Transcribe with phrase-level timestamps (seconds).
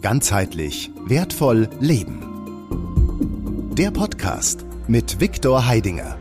[0.00, 2.22] Ganzheitlich wertvoll leben.
[3.76, 6.16] Der Podcast mit Viktor Heidinger.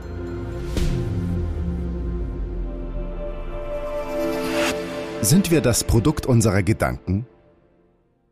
[5.21, 7.27] Sind wir das Produkt unserer Gedanken?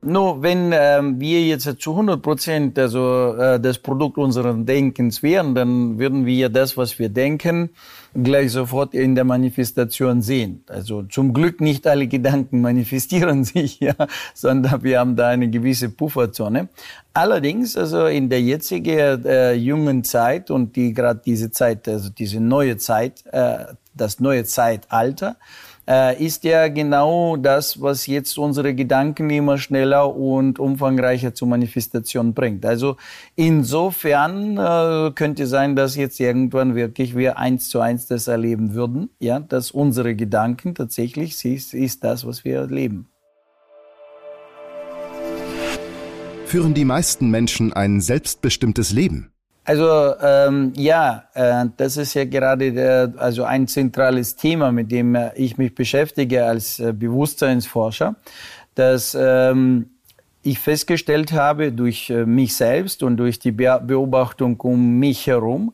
[0.05, 5.55] Nur wenn ähm, wir jetzt zu 100 Prozent also äh, das Produkt unseres Denkens wären,
[5.55, 7.71] dann würden wir das, was wir denken,
[8.13, 10.63] gleich sofort in der Manifestation sehen.
[10.67, 13.95] Also zum Glück nicht alle Gedanken manifestieren sich, ja,
[14.35, 16.69] sondern wir haben da eine gewisse Pufferzone.
[17.15, 22.39] Allerdings, also in der jetzigen äh, jungen Zeit und die gerade diese Zeit, also diese
[22.39, 23.65] neue Zeit, äh,
[23.95, 25.37] das neue Zeitalter,
[25.87, 32.33] äh, ist ja genau das, was jetzt unsere Gedanken immer schneller und umfangreicher zur Manifestation
[32.33, 32.65] bringt.
[32.65, 32.97] Also
[33.35, 39.09] insofern äh, könnte sein, dass jetzt irgendwann wirklich wir eins zu eins das erleben würden,
[39.19, 43.07] ja, dass unsere Gedanken tatsächlich ist, ist das, was wir erleben.
[46.45, 49.31] Führen die meisten Menschen ein selbstbestimmtes Leben?
[49.65, 55.15] Also ähm, ja, äh, das ist ja gerade der, also ein zentrales Thema, mit dem
[55.15, 58.15] äh, ich mich beschäftige als äh, Bewusstseinsforscher,
[58.75, 59.89] dass ähm,
[60.43, 65.73] ich festgestellt habe durch äh, mich selbst und durch die Be Beobachtung um mich herum,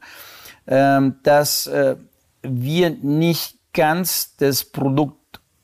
[0.68, 1.98] ähm, dass äh,
[2.44, 5.18] wir nicht ganz das Produkt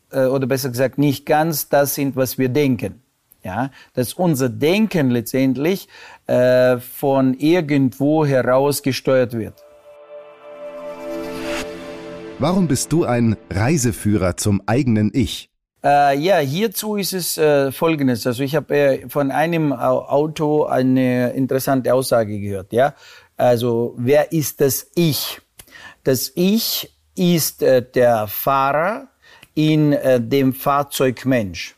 [0.09, 3.01] oder besser gesagt nicht ganz das sind, was wir denken.
[3.43, 5.89] Ja, dass unser Denken letztendlich
[6.27, 9.63] äh, von irgendwo heraus gesteuert wird.
[12.39, 15.49] Warum bist du ein Reiseführer zum eigenen Ich?
[15.83, 18.27] Äh, ja, hierzu ist es äh, Folgendes.
[18.27, 22.73] Also ich habe äh, von einem Auto eine interessante Aussage gehört.
[22.73, 22.93] Ja,
[23.37, 25.39] also wer ist das Ich?
[26.03, 29.07] Das Ich ist äh, der Fahrer
[29.55, 31.76] in äh, dem Fahrzeug Mensch.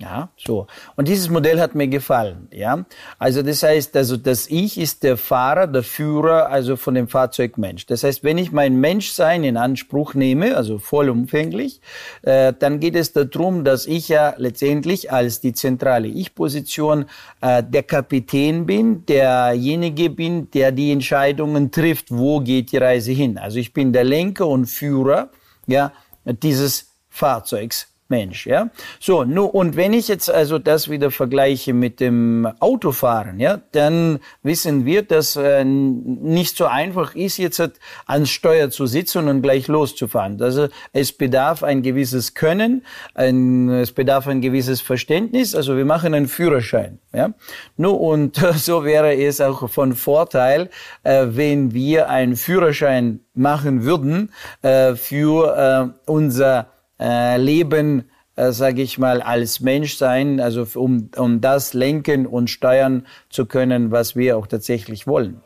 [0.00, 0.66] Ja, so.
[0.96, 2.86] Und dieses Modell hat mir gefallen, ja.
[3.18, 7.58] Also das heißt, also das Ich ist der Fahrer, der Führer, also von dem Fahrzeug
[7.58, 7.84] Mensch.
[7.84, 11.82] Das heißt, wenn ich mein Menschsein in Anspruch nehme, also vollumfänglich,
[12.22, 17.04] äh, dann geht es darum, dass ich ja letztendlich als die zentrale Ich-Position
[17.42, 23.36] äh, der Kapitän bin, derjenige bin, der die Entscheidungen trifft, wo geht die Reise hin.
[23.36, 25.28] Also ich bin der Lenker und Führer,
[25.66, 25.92] ja,
[26.24, 28.70] dieses Fahrzeugs Mensch, ja.
[28.98, 34.18] So, nu, und wenn ich jetzt also das wieder vergleiche mit dem Autofahren, ja, dann
[34.42, 37.74] wissen wir, dass äh, nicht so einfach ist, jetzt halt
[38.06, 40.42] ans Steuer zu sitzen und gleich loszufahren.
[40.42, 42.84] Also es bedarf ein gewisses Können,
[43.14, 45.54] ein, es bedarf ein gewisses Verständnis.
[45.54, 47.32] Also wir machen einen Führerschein, ja.
[47.76, 50.68] Nu, und so wäre es auch von Vorteil,
[51.04, 54.32] äh, wenn wir einen Führerschein machen würden
[54.62, 56.66] äh, für äh, unser
[57.00, 62.50] äh, Leben, äh, sage ich mal, als Mensch sein, also um, um das lenken und
[62.50, 65.40] steuern zu können, was wir auch tatsächlich wollen.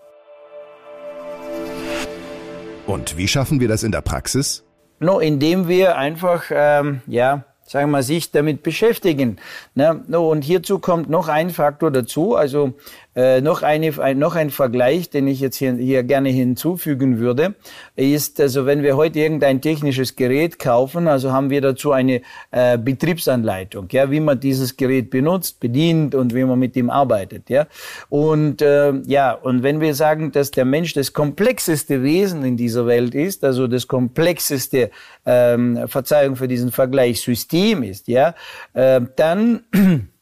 [2.86, 4.64] Und wie schaffen wir das in der Praxis?
[5.00, 9.38] No, indem wir einfach, ähm, ja, sagen wir, sich damit beschäftigen.
[9.74, 10.02] Ne?
[10.18, 12.74] Und hierzu kommt noch ein Faktor dazu, also
[13.16, 17.54] äh, noch, eine, ein, noch ein Vergleich, den ich jetzt hier, hier gerne hinzufügen würde,
[17.96, 22.78] ist, also wenn wir heute irgendein technisches Gerät kaufen, also haben wir dazu eine äh,
[22.78, 27.66] Betriebsanleitung, ja, wie man dieses Gerät benutzt, bedient und wie man mit ihm arbeitet, ja.
[28.08, 32.86] Und äh, ja, und wenn wir sagen, dass der Mensch das komplexeste Wesen in dieser
[32.86, 34.90] Welt ist, also das komplexeste,
[35.26, 38.34] ähm, Verzeihung für diesen Vergleich, System ist, ja,
[38.74, 39.64] äh, dann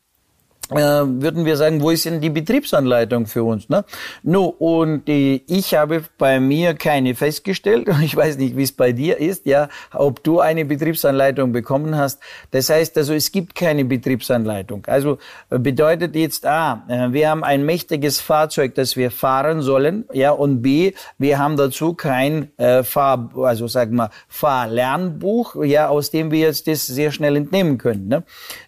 [0.80, 3.68] würden wir sagen, wo ist denn die Betriebsanleitung für uns?
[3.68, 3.84] Ne?
[4.22, 8.72] No, und äh, ich habe bei mir keine festgestellt und ich weiß nicht, wie es
[8.72, 12.20] bei dir ist, ja, ob du eine Betriebsanleitung bekommen hast.
[12.50, 14.86] Das heißt also, es gibt keine Betriebsanleitung.
[14.86, 15.18] Also
[15.50, 20.30] äh, bedeutet jetzt A, äh, wir haben ein mächtiges Fahrzeug, das wir fahren sollen, ja,
[20.30, 26.30] und B, wir haben dazu kein äh, Fahr, also sagen wir Fahrlernbuch, ja, aus dem
[26.30, 28.08] wir jetzt das sehr schnell entnehmen können.
[28.08, 28.24] Ne?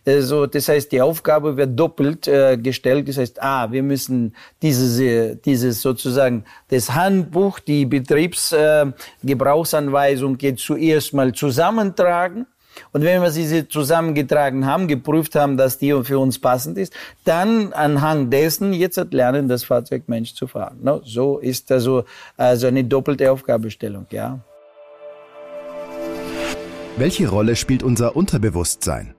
[0.06, 3.08] Also das heißt, die Aufgabe wird doppelt doppelt äh, gestellt.
[3.08, 11.14] Das heißt, ah, wir müssen dieses, dieses sozusagen das Handbuch, die Betriebsgebrauchsanweisung äh, jetzt zuerst
[11.14, 12.46] mal zusammentragen.
[12.92, 16.92] Und wenn wir sie zusammengetragen haben, geprüft haben, dass die für uns passend ist,
[17.24, 20.78] dann anhand dessen jetzt lernen, das Fahrzeug Mensch zu fahren.
[20.82, 22.02] No, so ist also,
[22.36, 24.40] also eine doppelte Aufgabestellung, ja.
[26.96, 29.14] Welche Rolle spielt unser Unterbewusstsein?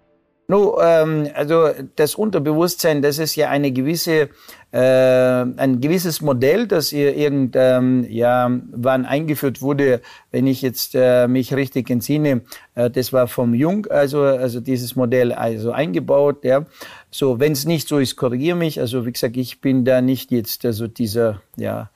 [0.48, 4.30] No, ähm, also das Unterbewusstsein, das ist ja eine gewisse,
[4.72, 10.02] äh, ein gewisses Modell, das ihr irgend, ähm, ja, wann eingeführt wurde,
[10.32, 12.42] wenn ich jetzt äh, mich richtig entsinne,
[12.76, 16.66] äh, das war vom Jung, also also dieses Modell also eingebaut, ja.
[17.10, 18.80] So, wenn es nicht so ist, korrigiere mich.
[18.80, 21.90] Also wie gesagt, ich bin da nicht jetzt also dieser, ja,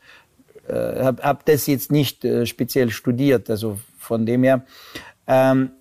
[0.67, 4.65] äh, habe hab das jetzt nicht äh, speziell studiert, also von dem her.
[5.27, 5.71] Ähm,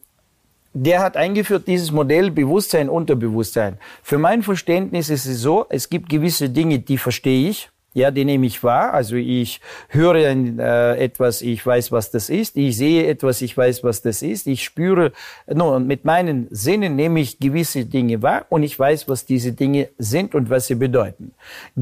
[0.72, 3.78] der hat eingeführt dieses Modell Bewusstsein, Unterbewusstsein.
[4.02, 7.70] Für mein Verständnis ist es so, es gibt gewisse Dinge, die verstehe ich.
[7.94, 8.92] Ja, die nehme ich wahr.
[8.92, 12.56] Also ich höre äh, etwas, ich weiß, was das ist.
[12.56, 14.46] Ich sehe etwas, ich weiß, was das ist.
[14.46, 15.12] Ich spüre,
[15.46, 19.88] no, mit meinen Sinnen nehme ich gewisse Dinge wahr und ich weiß, was diese Dinge
[19.96, 21.32] sind und was sie bedeuten.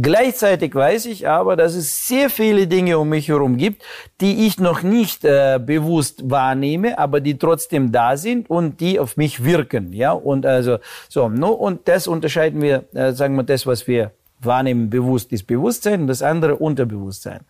[0.00, 3.82] Gleichzeitig weiß ich aber, dass es sehr viele Dinge um mich herum gibt,
[4.20, 9.16] die ich noch nicht äh, bewusst wahrnehme, aber die trotzdem da sind und die auf
[9.16, 9.92] mich wirken.
[9.92, 14.12] Ja, und also so, no, und das unterscheiden wir, äh, sagen wir, das, was wir
[14.40, 17.40] wahrnehmen bewusst ist Bewusstsein und das andere Unterbewusstsein.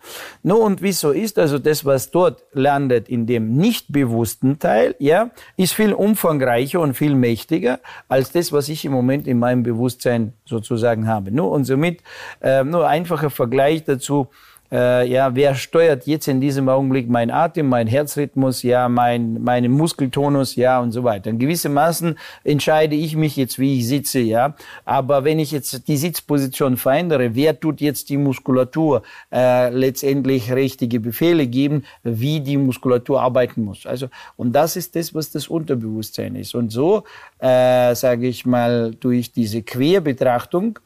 [0.42, 4.94] No, und wie so ist, also das, was dort landet in dem nicht bewussten Teil,
[4.98, 9.62] ja, ist viel umfangreicher und viel mächtiger als das, was ich im Moment in meinem
[9.62, 11.32] Bewusstsein sozusagen habe.
[11.32, 12.02] Nur und somit
[12.40, 14.28] äh, nur einfacher Vergleich dazu,
[14.72, 19.72] äh, ja, wer steuert jetzt in diesem Augenblick mein Atem, mein Herzrhythmus, ja, mein, meinen
[19.72, 21.30] Muskeltonus, ja, und so weiter.
[21.30, 24.54] In gewissermaßen entscheide ich mich jetzt, wie ich sitze, ja.
[24.84, 29.02] Aber wenn ich jetzt die Sitzposition verändere, wer tut jetzt die Muskulatur
[29.32, 33.86] äh, letztendlich richtige Befehle geben, wie die Muskulatur arbeiten muss?
[33.86, 36.54] Also, und das ist das, was das Unterbewusstsein ist.
[36.54, 37.04] Und so,
[37.38, 40.78] äh, sage ich mal, durch diese Querbetrachtung,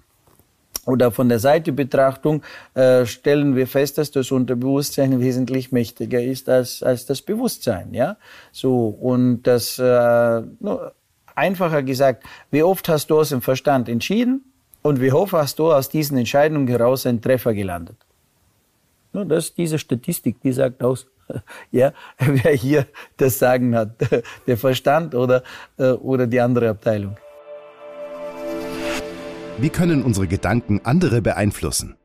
[0.87, 2.43] oder von der Seitebetrachtung
[2.75, 7.93] äh, stellen wir fest, dass das Unterbewusstsein wesentlich mächtiger ist als, als das Bewusstsein.
[7.93, 8.17] Ja,
[8.53, 10.93] so und das äh, nur
[11.35, 14.45] einfacher gesagt, wie oft hast du aus dem Verstand entschieden
[14.83, 17.97] und wie oft hast du aus diesen Entscheidungen heraus einen Treffer gelandet?
[19.13, 21.07] Nur das ist diese Statistik, die sagt aus,
[21.71, 22.87] ja, wer hier
[23.17, 23.91] das Sagen hat,
[24.47, 25.43] der Verstand oder,
[25.79, 27.17] äh, oder die andere Abteilung.
[29.61, 32.00] Wie können unsere Gedanken andere beeinflussen?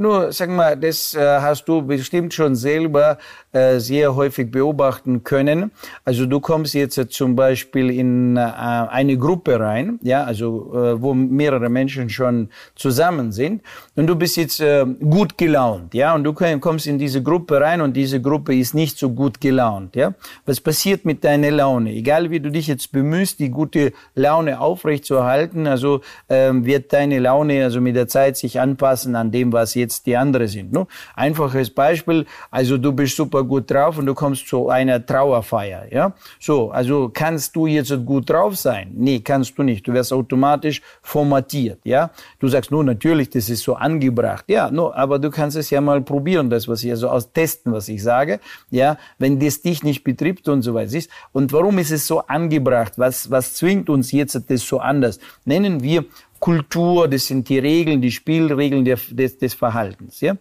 [0.00, 3.18] Nur, sag mal, das äh, hast du bestimmt schon selber
[3.50, 5.72] äh, sehr häufig beobachten können.
[6.04, 11.02] Also du kommst jetzt äh, zum Beispiel in äh, eine Gruppe rein, ja, also äh,
[11.02, 13.62] wo mehrere Menschen schon zusammen sind
[13.96, 17.80] und du bist jetzt äh, gut gelaunt, ja, und du kommst in diese Gruppe rein
[17.80, 20.14] und diese Gruppe ist nicht so gut gelaunt, ja.
[20.46, 21.90] Was passiert mit deiner Laune?
[21.90, 27.64] Egal wie du dich jetzt bemühst, die gute Laune aufrechtzuerhalten, also ähm, wird deine Laune
[27.64, 30.72] also mit der Zeit sich anpassen an dem, was jetzt jetzt die anderen sind.
[30.72, 30.86] No?
[31.14, 35.86] Einfaches Beispiel, also du bist super gut drauf und du kommst zu einer Trauerfeier.
[35.90, 36.12] Ja?
[36.38, 38.90] So, also kannst du jetzt gut drauf sein?
[38.94, 39.86] Nee, kannst du nicht.
[39.86, 41.80] Du wirst automatisch formatiert.
[41.84, 42.10] Ja?
[42.38, 44.44] Du sagst, nur natürlich, das ist so angebracht.
[44.48, 47.72] Ja, no, aber du kannst es ja mal probieren, das, was ich also aus testen,
[47.72, 48.40] was ich sage.
[48.70, 51.10] Ja, wenn das dich nicht betrifft und so weiter ist.
[51.32, 52.92] Und warum ist es so angebracht?
[52.96, 55.18] Was, was zwingt uns jetzt das so anders?
[55.44, 56.04] Nennen wir
[56.40, 60.20] Kultur, das sind die Regeln, die Spielregeln des, des Verhaltens.
[60.20, 60.36] Ja?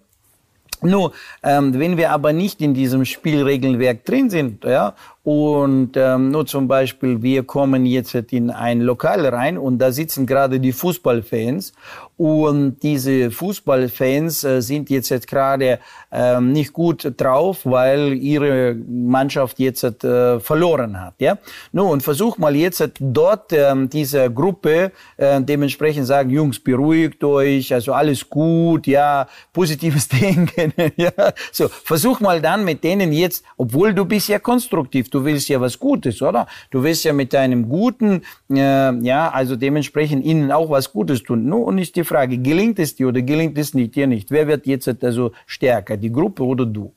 [0.81, 4.93] Nur, ähm, wenn wir aber nicht in diesem Spielregelwerk drin sind, ja,
[5.27, 10.25] und ähm, nur zum Beispiel, wir kommen jetzt in ein Lokal rein und da sitzen
[10.25, 11.73] gerade die Fußballfans
[12.15, 15.79] und diese Fußballfans äh, sind jetzt gerade
[16.13, 21.15] ähm, nicht gut drauf, weil ihre Mannschaft jetzt äh, verloren hat.
[21.19, 21.37] Ja,
[21.73, 27.73] no, und versuch mal jetzt dort ähm, dieser Gruppe äh, dementsprechend sagen, Jungs, beruhigt euch,
[27.73, 30.73] also alles gut, ja, positives Denken.
[30.95, 31.11] ja,
[31.51, 35.59] so versuch mal dann mit denen jetzt, obwohl du bist ja konstruktiv, du willst ja
[35.59, 36.47] was Gutes, oder?
[36.69, 38.21] Du willst ja mit deinem Guten,
[38.51, 41.45] äh, ja, also dementsprechend ihnen auch was Gutes tun.
[41.45, 44.29] No, und ist die Frage, gelingt es dir oder gelingt es nicht, dir nicht?
[44.31, 46.93] Wer wird jetzt also stärker, die Gruppe oder du?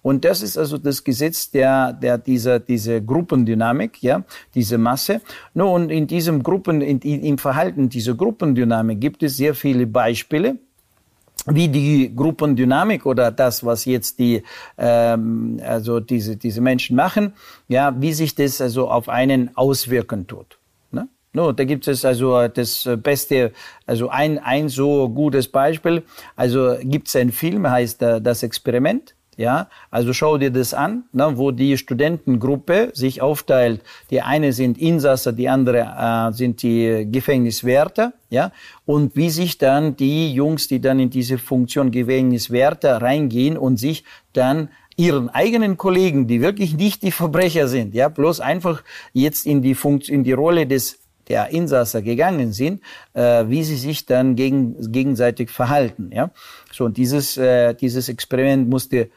[0.00, 5.20] Und das ist also das Gesetz der, der dieser, diese Gruppendynamik, ja, diese Masse.
[5.52, 10.56] No, und in diesem Gruppen, in, im Verhalten dieser Gruppendynamik gibt es sehr viele Beispiele
[11.46, 14.42] wie die Gruppendynamik oder das, was jetzt die,
[14.78, 17.34] ähm, also diese, diese Menschen machen,
[17.68, 20.60] ja, wie sich das also auf einen auswirken tut.
[21.32, 23.52] No, da gibt es also das beste,
[23.86, 26.02] also ein, ein so gutes Beispiel.
[26.34, 29.14] Also gibt es einen Film, heißt äh, Das Experiment.
[29.40, 33.80] Ja, also schau dir das an, ne, wo die Studentengruppe sich aufteilt.
[34.10, 38.12] Die eine sind Insasse, die andere äh, sind die Gefängniswärter.
[38.28, 38.52] Ja,
[38.84, 44.04] und wie sich dann die Jungs, die dann in diese Funktion Gefängniswärter reingehen und sich
[44.34, 44.68] dann
[44.98, 48.82] ihren eigenen Kollegen, die wirklich nicht die Verbrecher sind, ja, bloß einfach
[49.14, 50.98] jetzt in die Funktion, in die Rolle des
[51.30, 52.82] der Insasse gegangen sind,
[53.14, 56.10] äh, wie sie sich dann gegen, gegenseitig verhalten.
[56.12, 56.30] Ja?
[56.72, 59.10] So, und dieses, äh, dieses Experiment musste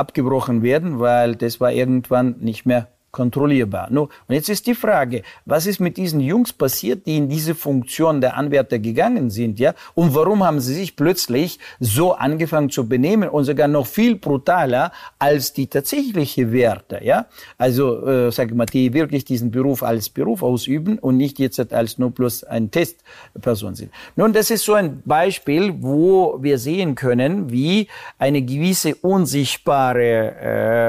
[0.00, 3.88] abgebrochen werden, weil das war irgendwann nicht mehr kontrollierbar.
[3.90, 7.54] No, und jetzt ist die Frage, was ist mit diesen Jungs passiert, die in diese
[7.54, 9.74] Funktion der Anwärter gegangen sind, ja?
[9.94, 14.92] Und warum haben sie sich plötzlich so angefangen zu benehmen und sogar noch viel brutaler
[15.18, 17.26] als die tatsächliche Werte, ja?
[17.58, 21.98] Also, äh, sag mal, die wirklich diesen Beruf als Beruf ausüben und nicht jetzt als
[21.98, 23.90] nur bloß ein Testperson sind.
[24.16, 27.88] Nun, das ist so ein Beispiel, wo wir sehen können, wie
[28.18, 30.34] eine gewisse unsichtbare,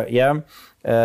[0.08, 0.44] äh, ja,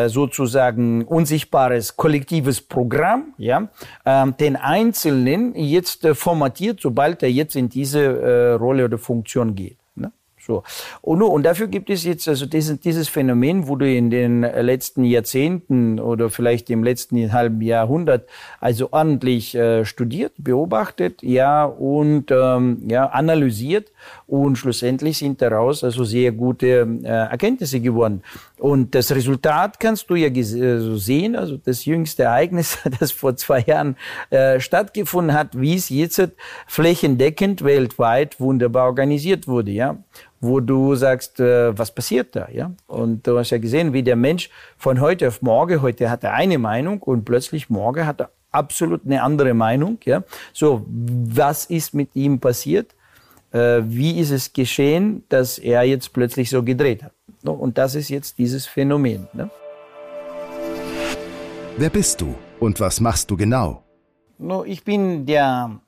[0.08, 3.68] sozusagen unsichtbares kollektives Programm, ja,
[4.04, 9.54] ähm, den Einzelnen jetzt äh, formatiert, sobald er jetzt in diese äh, Rolle oder Funktion
[9.54, 9.76] geht.
[10.46, 10.62] So.
[11.02, 15.98] Und, und dafür gibt es jetzt also dieses, dieses Phänomen, wurde in den letzten Jahrzehnten
[15.98, 18.28] oder vielleicht im letzten halben Jahrhundert
[18.60, 23.90] also ordentlich äh, studiert, beobachtet, ja, und ähm, ja, analysiert
[24.26, 28.22] und schlussendlich sind daraus also sehr gute äh, Erkenntnisse geworden.
[28.58, 33.60] Und das Resultat kannst du ja äh, sehen, also das jüngste Ereignis, das vor zwei
[33.60, 33.96] Jahren
[34.30, 36.20] äh, stattgefunden hat, wie es jetzt
[36.66, 39.98] flächendeckend weltweit wunderbar organisiert wurde, ja
[40.38, 42.70] wo du sagst, äh, was passiert da, ja?
[42.86, 46.34] Und du hast ja gesehen, wie der Mensch von heute auf morgen, heute hat er
[46.34, 50.22] eine Meinung und plötzlich morgen hat er absolut eine andere Meinung, ja?
[50.52, 52.94] So, was ist mit ihm passiert?
[53.56, 57.12] Äh, wie ist es geschehen, dass er jetzt plötzlich so gedreht hat?
[57.42, 59.28] Und das ist jetzt dieses Phänomen.
[59.32, 59.48] Ne?
[61.78, 63.82] Wer bist du und was machst du genau?
[64.66, 65.80] Ich bin der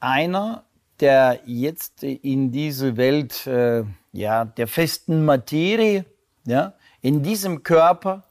[0.00, 0.64] einer
[0.98, 6.04] der jetzt in diese Welt äh, ja, der festen Materie,
[6.44, 8.24] ja, in diesem Körper,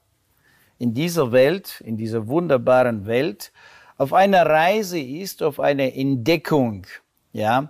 [0.78, 3.54] in dieser Welt, in dieser wunderbaren Welt,
[3.98, 6.86] auf einer Reise ist, auf eine Entdeckung,
[7.32, 7.70] ja,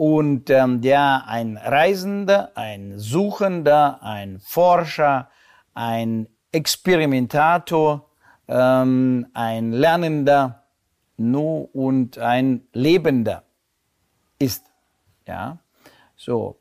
[0.00, 5.28] und ähm, der ein Reisender, ein Suchender, ein Forscher,
[5.74, 8.08] ein Experimentator,
[8.48, 10.64] ähm, ein Lernender,
[11.18, 13.42] nur und ein Lebender
[14.38, 14.64] ist.
[15.26, 15.58] Ja,
[16.16, 16.58] so.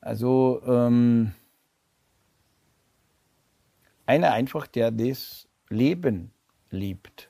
[0.00, 1.32] Also ähm,
[4.04, 6.32] einer einfach, der das Leben
[6.70, 7.29] liebt.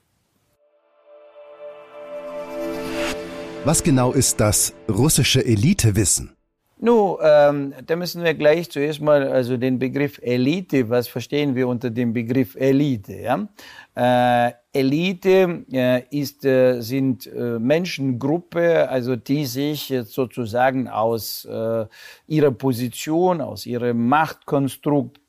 [3.62, 6.34] Was genau ist das russische Elitewissen?
[6.78, 11.68] Nu, ähm, da müssen wir gleich zuerst mal also den Begriff Elite, was verstehen wir
[11.68, 13.12] unter dem Begriff Elite?
[13.12, 13.48] Ja?
[13.94, 21.84] Äh, Elite äh, ist, äh, sind äh, Menschengruppe, also die sich jetzt sozusagen aus äh,
[22.28, 25.20] ihrer Position, aus ihrem Machtkonstrukt,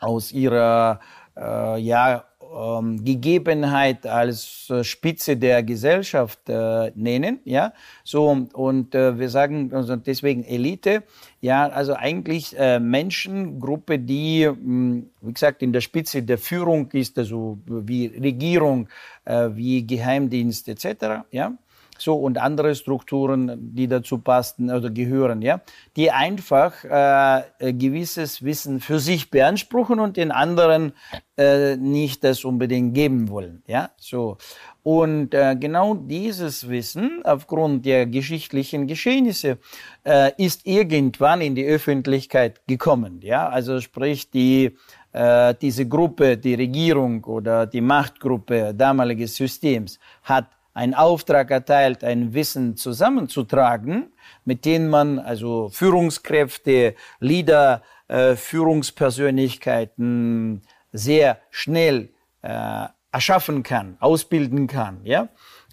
[0.00, 1.00] aus ihrer
[1.34, 2.24] äh, ja,
[2.56, 7.72] ähm, Gegebenheit als äh, Spitze der Gesellschaft äh, nennen, ja,
[8.02, 11.02] so und äh, wir sagen also deswegen Elite,
[11.40, 16.90] ja, also eigentlich äh, Menschengruppe, die, mh, hm, wie gesagt, in der Spitze der Führung
[16.92, 18.88] ist, also wie Regierung,
[19.24, 21.52] äh, wie Geheimdienst etc., ja,
[21.98, 25.60] so und andere Strukturen, die dazu passen oder gehören, ja,
[25.96, 30.92] die einfach äh, gewisses Wissen für sich beanspruchen und den anderen
[31.36, 34.36] äh, nicht das unbedingt geben wollen, ja, so.
[34.82, 39.58] Und äh, genau dieses Wissen aufgrund der geschichtlichen Geschehnisse
[40.04, 44.76] äh, ist irgendwann in die Öffentlichkeit gekommen, ja, also sprich die
[45.14, 52.34] äh, diese Gruppe, die Regierung oder die Machtgruppe damaliges Systems hat einen Auftrag erteilt, ein
[52.34, 54.12] Wissen zusammenzutragen,
[54.44, 60.62] mit denen man also Führungskräfte, Leader, äh, Führungspersönlichkeiten
[60.92, 62.10] sehr schnell
[62.42, 65.28] äh, erschaffen kann, ausbilden kann, ja.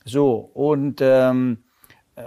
[0.06, 1.64] So und ähm,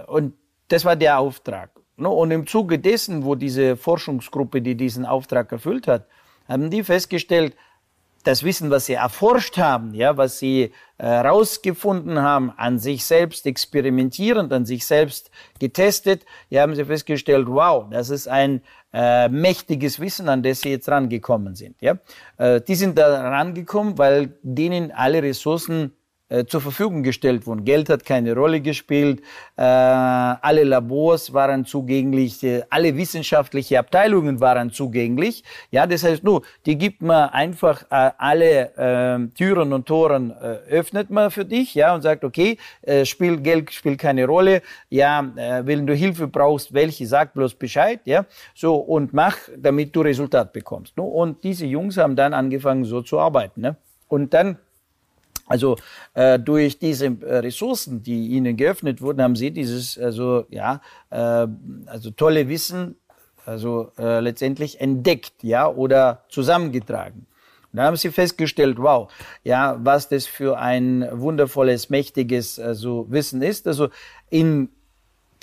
[0.07, 0.33] und
[0.67, 1.71] das war der Auftrag.
[1.97, 6.07] Und im Zuge dessen, wo diese Forschungsgruppe, die diesen Auftrag erfüllt hat,
[6.47, 7.55] haben die festgestellt,
[8.27, 13.45] das Wissen, was sie erforscht haben, ja, was sie herausgefunden äh, haben, an sich selbst
[13.45, 15.29] experimentierend, an sich selbst
[15.59, 18.61] getestet, ja, haben sie festgestellt, wow, das ist ein
[18.93, 21.75] äh, mächtiges Wissen, an das sie jetzt rangekommen sind.
[21.81, 21.97] Ja,
[22.37, 25.91] äh, die sind da rangekommen, weil denen alle Ressourcen
[26.47, 27.65] zur Verfügung gestellt wurden.
[27.65, 29.21] Geld hat keine Rolle gespielt,
[29.57, 35.43] äh, alle Labors waren zugänglich, äh, alle wissenschaftliche Abteilungen waren zugänglich.
[35.71, 40.57] Ja, das heißt nur, die gibt man einfach äh, alle äh, Türen und Toren äh,
[40.69, 45.31] öffnet man für dich, ja, und sagt, okay, äh, spielt Geld spielt keine Rolle, ja,
[45.35, 50.01] äh, wenn du Hilfe brauchst, welche, sag bloß Bescheid, ja, so und mach, damit du
[50.01, 50.97] Resultat bekommst.
[50.97, 51.03] Ne?
[51.03, 53.77] Und diese Jungs haben dann angefangen so zu arbeiten, ne?
[54.07, 54.59] Und dann
[55.47, 55.77] Also
[56.13, 61.47] äh, durch diese äh, Ressourcen, die ihnen geöffnet wurden, haben sie dieses also ja äh,
[61.87, 62.95] also tolle Wissen
[63.45, 67.27] also äh, letztendlich entdeckt, ja oder zusammengetragen.
[67.73, 69.11] Dann haben sie festgestellt, wow,
[69.43, 73.67] ja, was das für ein wundervolles, mächtiges also Wissen ist.
[73.67, 73.89] Also
[74.29, 74.69] in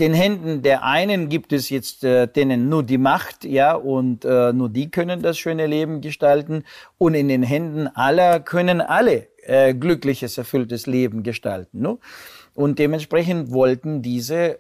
[0.00, 4.52] den Händen der einen gibt es jetzt äh, denen nur die Macht, ja, und äh,
[4.54, 6.64] nur die können das schöne Leben gestalten.
[6.97, 11.80] Und in den Händen aller können alle äh, glückliches, erfülltes Leben gestalten.
[11.80, 11.99] No?
[12.54, 14.58] Und dementsprechend wollten diese,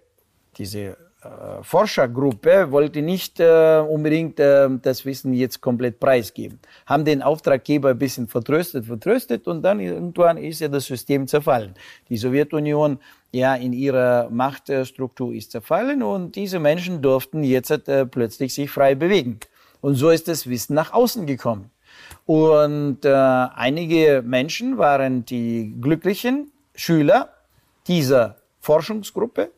[0.58, 6.58] diese äh, Forschergruppe wollte nicht äh, unbedingt äh, das Wissen jetzt komplett preisgeben.
[6.86, 11.74] Haben den Auftraggeber ein bisschen vertröstet, vertröstet und dann irgendwann ist ja das System zerfallen.
[12.08, 12.98] Die Sowjetunion
[13.30, 18.96] ja in ihrer Machtstruktur ist zerfallen und diese Menschen durften jetzt äh, plötzlich sich frei
[18.96, 19.38] bewegen.
[19.80, 21.70] Und so ist das Wissen nach außen gekommen.
[22.26, 27.30] Und äh, einige Menschen waren die glücklichen Schüler
[27.86, 29.50] dieser Forschungsgruppe.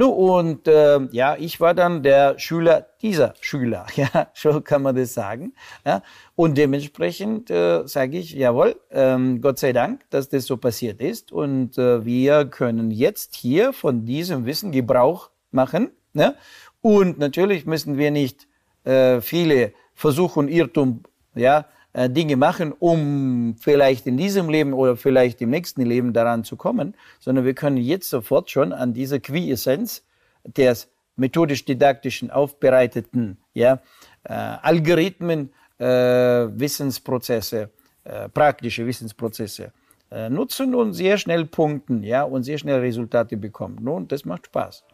[0.00, 4.94] No, und äh, ja, ich war dann der Schüler dieser Schüler, ja, so kann man
[4.94, 5.54] das sagen.
[5.84, 6.02] Ja.
[6.36, 11.32] Und dementsprechend äh, sage ich, jawohl, ähm, Gott sei Dank, dass das so passiert ist.
[11.32, 15.90] Und äh, wir können jetzt hier von diesem Wissen Gebrauch machen.
[16.12, 16.36] Ne?
[16.80, 18.46] Und natürlich müssen wir nicht
[18.84, 21.02] äh, viele Versuche und Irrtum
[21.34, 21.66] ja,
[21.98, 26.54] äh, Dinge machen, um vielleicht in diesem Leben oder vielleicht im nächsten Leben daran zu
[26.54, 30.04] kommen, sondern wir können jetzt sofort schon an dieser Quintessenz
[30.44, 33.80] des methodisch-didaktischen aufbereiteten ja,
[34.22, 37.70] äh, Algorithmen, äh, Wissensprozesse,
[38.04, 39.72] äh, praktische Wissensprozesse
[40.12, 43.78] äh, nutzen und sehr schnell punkten ja, und sehr schnell Resultate bekommen.
[43.82, 44.84] Nun, das macht Spaß.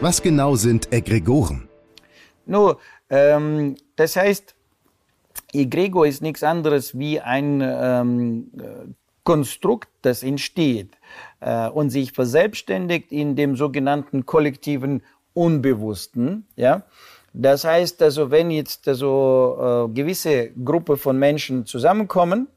[0.00, 1.68] Was genau sind Egregoren?
[2.46, 2.78] Nur,
[3.12, 4.56] ähm, das heißt,
[5.52, 8.50] Egregor ist nichts anderes wie ein ähm,
[9.24, 10.96] Konstrukt, das entsteht
[11.40, 15.02] äh, und sich verselbstständigt in dem sogenannten kollektiven
[15.34, 16.46] Unbewussten.
[16.56, 16.82] Ja?
[17.32, 22.48] Das heißt also, wenn jetzt also äh, gewisse Gruppe von Menschen zusammenkommen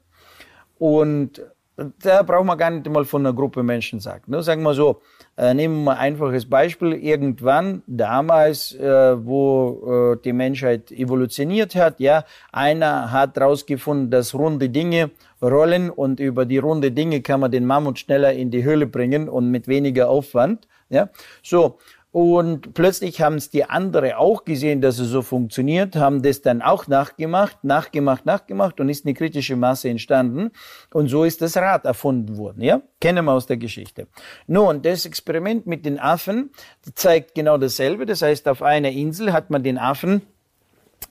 [0.78, 1.40] und
[1.76, 4.24] da braucht man gar nicht mal von einer Gruppe Menschen sagen.
[4.28, 4.42] Ne?
[4.42, 5.02] Sagen wir so,
[5.36, 6.94] äh, nehmen wir ein einfaches Beispiel.
[6.94, 14.70] Irgendwann, damals, äh, wo äh, die Menschheit evolutioniert hat, ja, einer hat herausgefunden, dass runde
[14.70, 15.10] Dinge
[15.42, 19.28] rollen und über die runde Dinge kann man den Mammut schneller in die Höhle bringen
[19.28, 20.66] und mit weniger Aufwand.
[20.88, 21.10] Ja,
[21.42, 21.78] so.
[22.16, 26.62] Und plötzlich haben es die andere auch gesehen, dass es so funktioniert, haben das dann
[26.62, 30.50] auch nachgemacht, nachgemacht, nachgemacht und ist eine kritische Masse entstanden.
[30.94, 32.80] Und so ist das Rad erfunden worden, ja?
[33.02, 34.06] Kennen wir aus der Geschichte.
[34.46, 36.52] Nun, das Experiment mit den Affen
[36.94, 38.06] zeigt genau dasselbe.
[38.06, 40.22] Das heißt, auf einer Insel hat man den Affen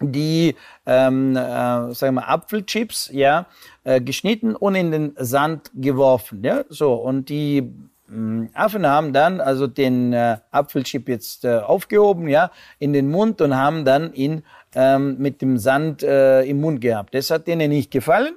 [0.02, 0.56] die
[0.88, 3.46] ähm, äh, sagen wir Apfelchips ja
[3.84, 7.72] äh, geschnitten und in den Sand geworfen ja so und die
[8.54, 13.56] Affen haben dann also den äh, Apfelchip jetzt äh, aufgehoben, ja, in den Mund und
[13.56, 14.44] haben dann ihn
[14.76, 17.16] ähm, mit dem Sand äh, im Mund gehabt.
[17.16, 18.36] Das hat denen nicht gefallen.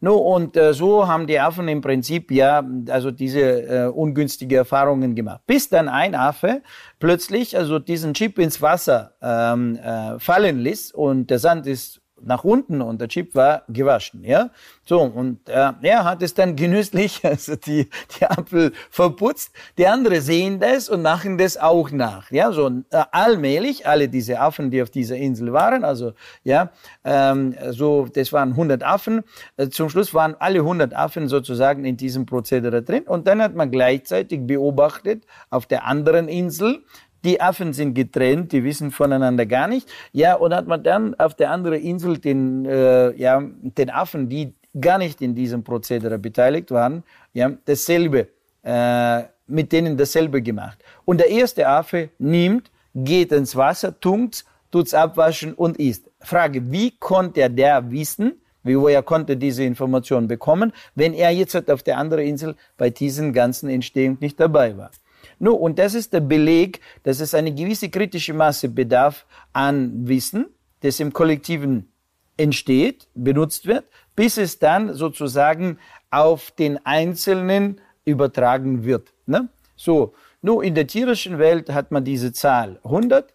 [0.00, 5.14] No, und äh, so haben die Affen im Prinzip ja also diese äh, ungünstige Erfahrungen
[5.14, 5.40] gemacht.
[5.46, 6.62] Bis dann ein Affe
[6.98, 12.44] plötzlich also diesen Chip ins Wasser ähm, äh, fallen ließ und der Sand ist nach
[12.44, 14.50] unten und der Chip war gewaschen, ja.
[14.84, 19.52] So, und äh, er hat es dann genüsslich, also die, die Apfel verputzt.
[19.78, 22.52] Die anderen sehen das und machen das auch nach, ja.
[22.52, 26.12] So, äh, allmählich, alle diese Affen, die auf dieser Insel waren, also,
[26.44, 26.70] ja,
[27.04, 29.22] ähm, so, das waren 100 Affen.
[29.56, 33.02] Äh, zum Schluss waren alle 100 Affen sozusagen in diesem Prozedere drin.
[33.02, 36.82] Und dann hat man gleichzeitig beobachtet, auf der anderen Insel,
[37.26, 39.88] die Affen sind getrennt, die wissen voneinander gar nicht.
[40.12, 44.54] Ja, und hat man dann auf der anderen Insel den, äh, ja, den Affen, die
[44.80, 48.28] gar nicht in diesem Prozedere beteiligt waren, ja, dasselbe,
[48.62, 50.78] äh, mit denen dasselbe gemacht.
[51.04, 56.10] Und der erste Affe nimmt, geht ins Wasser, tunkt's, tut's abwaschen und isst.
[56.20, 61.82] Frage, wie konnte der wissen, wie woher konnte diese Information bekommen, wenn er jetzt auf
[61.82, 64.90] der anderen Insel bei diesen ganzen Entstehung nicht dabei war?
[65.38, 70.46] No, und das ist der Beleg, dass es eine gewisse kritische Masse bedarf an Wissen,
[70.80, 71.92] das im Kollektiven
[72.36, 75.78] entsteht, benutzt wird, bis es dann sozusagen
[76.10, 79.12] auf den Einzelnen übertragen wird.
[79.26, 79.48] Ne?
[79.76, 83.32] So, nur in der tierischen Welt hat man diese Zahl 100 äh,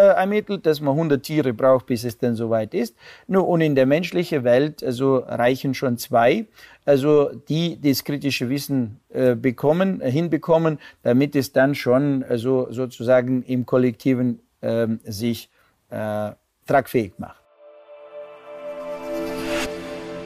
[0.00, 2.96] ermittelt, dass man 100 Tiere braucht, bis es dann soweit ist.
[3.26, 6.46] Nur und in der menschlichen Welt also reichen schon zwei,
[6.84, 13.42] also die das kritische Wissen äh, bekommen, äh, hinbekommen, damit es dann schon also sozusagen
[13.42, 15.50] im Kollektiven äh, sich
[15.90, 16.30] äh,
[16.66, 17.40] tragfähig macht.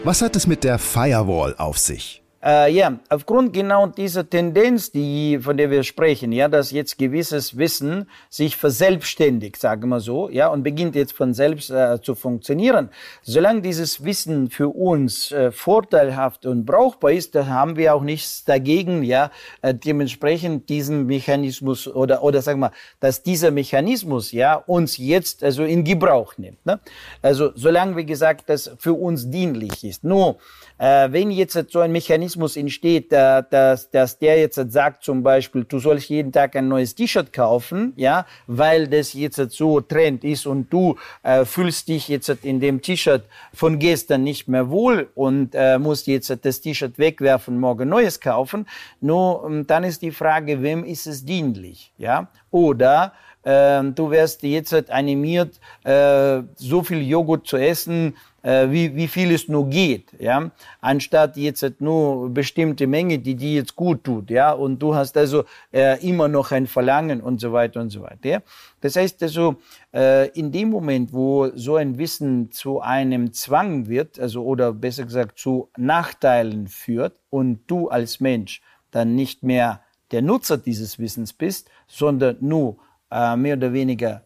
[0.03, 2.20] Was hat es mit der Firewall auf sich?
[2.43, 7.59] Äh, ja, aufgrund genau dieser Tendenz, die, von der wir sprechen, ja, dass jetzt gewisses
[7.59, 12.89] Wissen sich verselbstständigt, sagen wir so, ja, und beginnt jetzt von selbst äh, zu funktionieren.
[13.21, 18.43] Solange dieses Wissen für uns äh, vorteilhaft und brauchbar ist, da haben wir auch nichts
[18.45, 24.97] dagegen, ja, äh, dementsprechend diesen Mechanismus oder, oder sagen wir, dass dieser Mechanismus, ja, uns
[24.97, 26.81] jetzt also in Gebrauch nimmt, ne?
[27.21, 30.05] Also, solange, wie gesagt, das für uns dienlich ist.
[30.05, 30.39] Nur,
[30.81, 35.65] äh, wenn jetzt so ein Mechanismus entsteht, äh, dass, dass der jetzt sagt zum Beispiel,
[35.65, 40.47] du sollst jeden Tag ein neues T-Shirt kaufen, ja, weil das jetzt so Trend ist
[40.47, 45.51] und du äh, fühlst dich jetzt in dem T-Shirt von gestern nicht mehr wohl und
[45.55, 48.67] äh, musst jetzt das T-Shirt wegwerfen, morgen neues kaufen,
[49.03, 53.13] nur ähm, dann ist die Frage, wem ist es dienlich, ja, oder
[53.43, 59.49] äh, du wirst jetzt animiert, äh, so viel Joghurt zu essen, wie, wie viel es
[59.49, 60.51] nur geht, ja,
[60.81, 65.45] anstatt jetzt nur bestimmte Menge, die dir jetzt gut tut, ja, und du hast also
[65.73, 68.29] äh, immer noch ein Verlangen und so weiter und so weiter.
[68.29, 68.43] Ja?
[68.81, 69.57] Das heißt also,
[69.93, 75.05] äh, in dem Moment, wo so ein Wissen zu einem Zwang wird, also oder besser
[75.05, 81.33] gesagt zu Nachteilen führt und du als Mensch dann nicht mehr der Nutzer dieses Wissens
[81.33, 82.79] bist, sondern nur
[83.11, 84.25] äh, mehr oder weniger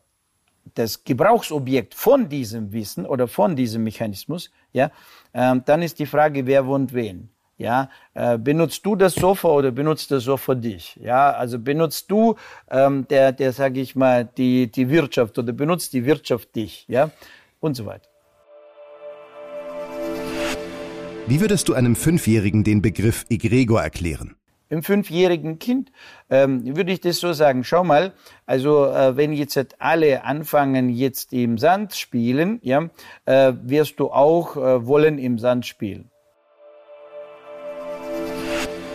[0.75, 4.91] das Gebrauchsobjekt von diesem Wissen oder von diesem Mechanismus, ja,
[5.33, 7.29] ähm, dann ist die Frage, wer wohnt wen.
[7.57, 10.99] Ja, äh, benutzt du das Sofa oder benutzt das Sofa dich?
[11.01, 12.35] Ja, also benutzt du,
[12.69, 16.85] ähm, der, der, sage ich mal, die, die Wirtschaft oder benutzt die Wirtschaft dich?
[16.89, 17.11] Ja,
[17.61, 18.09] und so weiter.
[21.27, 24.35] Wie würdest du einem Fünfjährigen den Begriff Egregor erklären?
[24.75, 25.93] Im fünfjährigen Kind
[26.31, 27.63] ähm, würde ich das so sagen.
[27.63, 28.13] Schau mal,
[28.45, 32.91] also äh, wenn jetzt alle anfangen jetzt im Sand spielen, ja,
[33.25, 36.11] äh, wirst du auch äh, wollen im Sand spielen.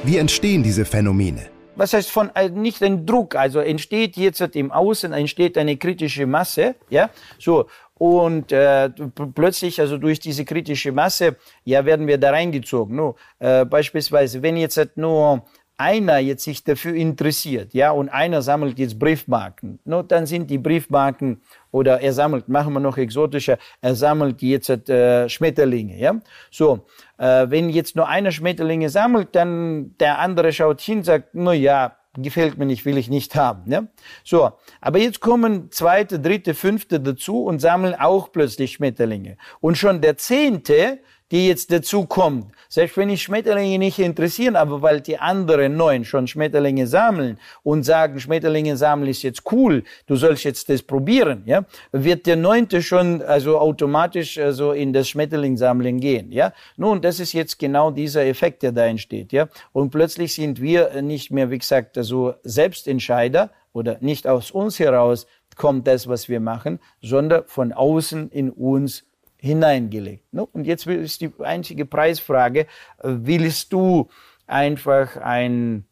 [0.03, 1.47] Wie entstehen diese Phänomene?
[1.75, 6.25] was heißt von äh, nicht ein Druck, also entsteht jetzt im Außen entsteht eine kritische
[6.25, 7.67] Masse, ja, so
[7.99, 8.89] und äh,
[9.35, 12.95] plötzlich, also durch diese kritische Masse, ja, werden wir da reingezogen.
[12.95, 15.43] No, äh, beispielsweise, wenn jetzt nur
[15.79, 20.57] einer jetzt sich dafür interessiert, ja, und einer sammelt jetzt Briefmarken, no, dann sind die
[20.57, 26.19] Briefmarken oder er sammelt, machen wir noch exotischer, er sammelt jetzt äh, Schmetterlinge, ja.
[26.51, 26.85] So,
[27.17, 31.95] äh, wenn jetzt nur einer Schmetterlinge sammelt, dann der andere schaut hin, sagt, no ja,
[32.17, 33.71] gefällt mir nicht, will ich nicht haben.
[33.71, 33.83] Ja?
[34.23, 39.37] So, aber jetzt kommen zweite, dritte, fünfte dazu und sammeln auch plötzlich Schmetterlinge.
[39.61, 40.99] Und schon der zehnte
[41.31, 42.51] die jetzt dazu kommt.
[42.69, 47.83] Selbst wenn ich Schmetterlinge nicht interessieren, aber weil die anderen neun schon Schmetterlinge sammeln und
[47.83, 52.81] sagen, Schmetterlinge sammeln ist jetzt cool, du sollst jetzt das probieren, ja, wird der neunte
[52.81, 56.53] schon also automatisch also in das Schmetterlingsammeln gehen, ja.
[56.77, 59.47] Nun, das ist jetzt genau dieser Effekt, der da entsteht, ja.
[59.71, 65.27] Und plötzlich sind wir nicht mehr, wie gesagt, also Selbstentscheider oder nicht aus uns heraus
[65.55, 69.03] kommt das, was wir machen, sondern von außen in uns
[69.39, 70.33] hineingelegt.
[70.33, 70.45] Ne?
[70.45, 72.67] Und jetzt ist die einzige Preisfrage,
[73.01, 74.09] willst du
[74.45, 75.85] einfach ein,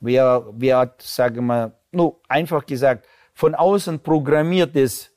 [0.00, 5.10] wer, wer sagen wir, nur einfach gesagt, von außen programmiertes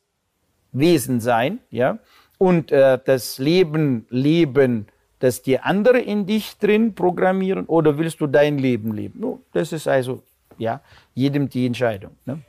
[0.71, 1.99] Wesen sein, ja,
[2.37, 4.87] und äh, das Leben leben,
[5.19, 9.19] das die andere in dich drin programmieren, oder willst du dein Leben leben?
[9.19, 10.23] No, das ist also,
[10.57, 10.81] ja,
[11.13, 12.15] jedem die Entscheidung.
[12.25, 12.39] Ne?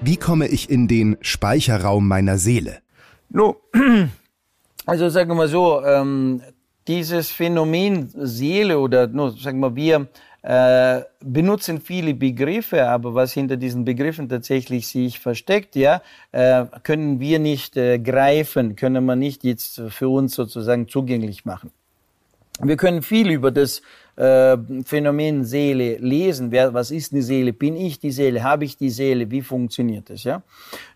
[0.00, 2.78] Wie komme ich in den Speicherraum meiner Seele?
[3.30, 3.56] No,
[4.86, 6.40] also sagen wir so, ähm,
[6.86, 10.08] dieses Phänomen Seele oder no, sagen wir, wir
[10.42, 17.18] äh, benutzen viele Begriffe, aber was hinter diesen Begriffen tatsächlich sich versteckt, ja, äh, können
[17.18, 21.72] wir nicht äh, greifen, können wir nicht jetzt für uns sozusagen zugänglich machen.
[22.60, 23.82] Wir können viel über das
[24.18, 26.50] äh, Phänomen Seele lesen.
[26.50, 27.52] Wer, was ist eine Seele?
[27.52, 28.42] Bin ich die Seele?
[28.42, 29.30] Habe ich die Seele?
[29.30, 30.24] Wie funktioniert das?
[30.24, 30.42] Ja?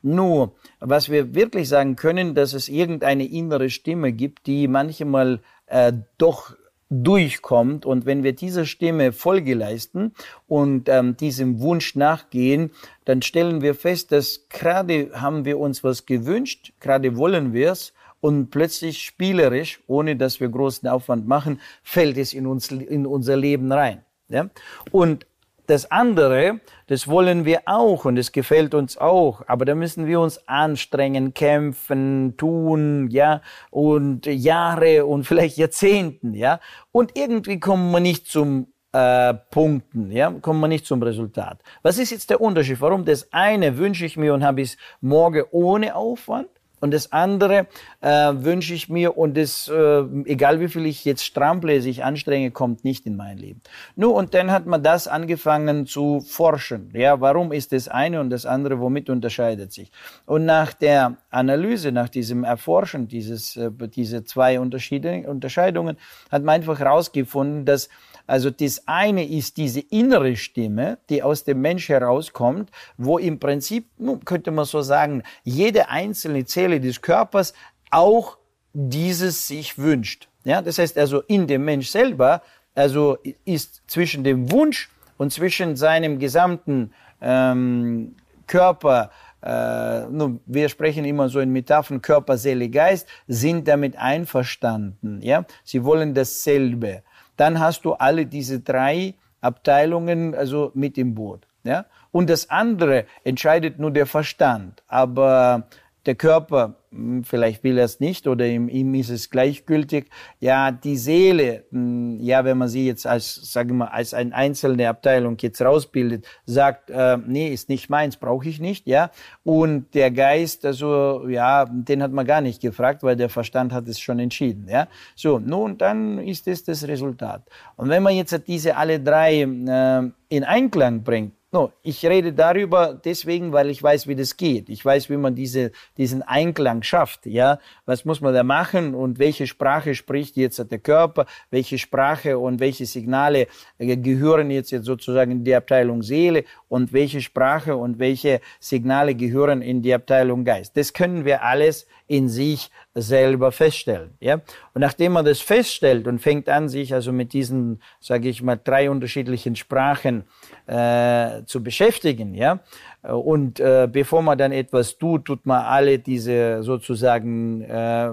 [0.02, 5.92] Nur, was wir wirklich sagen können, dass es irgendeine innere Stimme gibt, die manchmal äh,
[6.18, 6.56] doch
[6.90, 10.12] durchkommt und wenn wir dieser Stimme Folge leisten
[10.46, 12.70] und ähm, diesem Wunsch nachgehen,
[13.06, 17.94] dann stellen wir fest, dass gerade haben wir uns was gewünscht, gerade wollen wir es
[18.22, 23.36] und plötzlich spielerisch, ohne dass wir großen Aufwand machen, fällt es in uns, in unser
[23.36, 24.02] Leben rein.
[24.28, 24.48] Ja?
[24.92, 25.26] Und
[25.66, 30.20] das andere, das wollen wir auch und es gefällt uns auch, aber da müssen wir
[30.20, 38.00] uns anstrengen, kämpfen, tun, ja, und Jahre und vielleicht Jahrzehnten, ja, und irgendwie kommen wir
[38.00, 41.60] nicht zum äh, Punkten, ja, kommen wir nicht zum Resultat.
[41.82, 42.80] Was ist jetzt der Unterschied?
[42.80, 46.48] Warum das eine wünsche ich mir und habe es morgen ohne Aufwand
[46.82, 47.68] Und das andere
[48.00, 52.50] äh, wünsche ich mir und das, äh, egal wie viel ich jetzt strample, sich anstrenge,
[52.50, 53.62] kommt nicht in mein Leben.
[53.94, 56.90] Nur und dann hat man das angefangen zu forschen.
[56.92, 59.92] Ja, warum ist das eine und das andere, womit unterscheidet sich?
[60.26, 65.96] Und nach der Analyse, nach diesem Erforschen dieses, äh, diese zwei Unterschiede, Unterscheidungen,
[66.32, 67.90] hat man einfach herausgefunden, dass
[68.26, 73.86] also das eine ist diese innere Stimme, die aus dem Mensch herauskommt, wo im Prinzip,
[74.24, 77.54] könnte man so sagen, jede einzelne Zelle des Körpers
[77.90, 78.38] auch
[78.72, 80.28] dieses sich wünscht.
[80.44, 82.42] Ja, das heißt also in dem Mensch selber,
[82.74, 89.10] also ist zwischen dem Wunsch und zwischen seinem gesamten ähm, Körper,
[89.42, 95.20] äh, nun, wir sprechen immer so in Metaphern Körper, Seele, Geist, sind damit einverstanden.
[95.20, 97.02] Ja, sie wollen dasselbe
[97.36, 101.46] dann hast du alle diese drei Abteilungen also mit im Boot.
[101.64, 101.86] Ja?
[102.10, 104.82] Und das andere entscheidet nur der Verstand.
[104.86, 105.64] Aber
[106.06, 110.06] der Körper, hm, vielleicht will er es nicht oder ihm, ihm ist es gleichgültig.
[110.40, 114.88] Ja, die Seele, hm, ja, wenn man sie jetzt als, sagen wir, als eine einzelne
[114.88, 119.10] Abteilung jetzt rausbildet, sagt, äh, nee, ist nicht meins, brauche ich nicht, ja.
[119.44, 123.86] Und der Geist, also, ja, den hat man gar nicht gefragt, weil der Verstand hat
[123.88, 124.88] es schon entschieden, ja.
[125.14, 127.42] So, nun, dann ist es das Resultat.
[127.76, 132.94] Und wenn man jetzt diese alle drei äh, in Einklang bringt, No, ich rede darüber
[132.94, 134.70] deswegen, weil ich weiß, wie das geht.
[134.70, 137.26] Ich weiß, wie man diese, diesen Einklang schafft.
[137.26, 141.26] Ja, was muss man da machen und welche Sprache spricht jetzt der Körper?
[141.50, 146.94] Welche Sprache und welche Signale äh, gehören jetzt, jetzt sozusagen in die Abteilung Seele und
[146.94, 150.74] welche Sprache und welche Signale gehören in die Abteilung Geist?
[150.78, 154.10] Das können wir alles in sich selber feststellen.
[154.20, 154.42] Ja?
[154.74, 158.60] Und nachdem man das feststellt und fängt an, sich also mit diesen, sage ich mal,
[158.62, 160.24] drei unterschiedlichen Sprachen
[160.66, 162.60] äh, zu beschäftigen, ja,
[163.02, 168.12] und äh, bevor man dann etwas tut, tut man alle diese sozusagen, äh,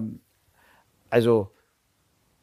[1.09, 1.51] also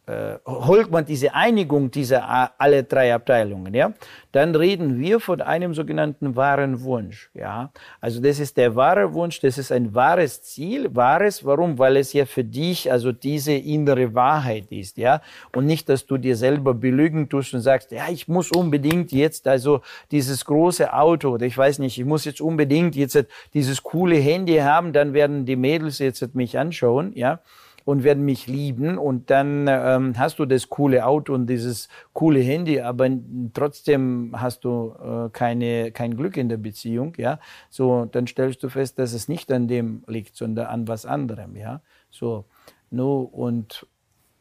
[0.07, 3.93] äh, holt man diese Einigung dieser alle drei Abteilungen, ja,
[4.31, 7.73] dann reden wir von einem sogenannten wahren Wunsch, ja.
[8.01, 11.79] Also das ist der wahre Wunsch, das ist ein wahres Ziel, wahres, warum?
[11.79, 15.23] Weil es ja für dich also diese innere Wahrheit ist, ja.
[15.53, 19.49] Und nicht, dass du dir selber belügen tust und sagst, ja, ich muss unbedingt jetzt
[19.49, 19.81] also
[20.13, 24.59] dieses große Auto oder ich weiß nicht, ich muss jetzt unbedingt jetzt dieses coole Handy
[24.59, 27.41] haben, dann werden die Mädels jetzt mich anschauen, ja
[27.87, 32.41] und werden mich lieben und dann ähm, hast du das coole Auto und dieses coole
[32.41, 33.09] Handy, aber
[33.55, 37.39] trotzdem hast du äh, keine, kein Glück in der Beziehung, ja.
[37.71, 41.55] So, dann stellst du fest, dass es nicht an dem liegt, sondern an was anderem,
[41.55, 41.81] ja.
[42.11, 42.47] So,
[42.91, 43.87] no, und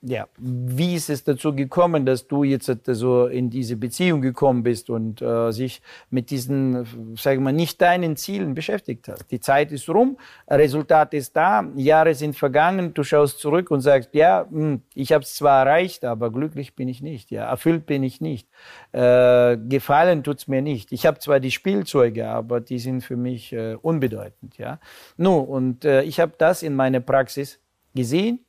[0.01, 4.89] ja, wie ist es dazu gekommen, dass du jetzt so in diese Beziehung gekommen bist
[4.89, 9.31] und äh, sich mit diesen, sagen wir mal, nicht deinen Zielen beschäftigt hast?
[9.31, 14.09] Die Zeit ist rum, Resultat ist da, Jahre sind vergangen, du schaust zurück und sagst,
[14.13, 18.03] ja, hm, ich habe es zwar erreicht, aber glücklich bin ich nicht, ja, erfüllt bin
[18.03, 18.47] ich nicht,
[18.91, 20.91] äh, gefallen tut's mir nicht.
[20.91, 24.79] Ich habe zwar die Spielzeuge, aber die sind für mich äh, unbedeutend, ja.
[25.17, 27.59] Nun, und äh, ich habe das in meiner Praxis
[27.95, 28.45] gesehen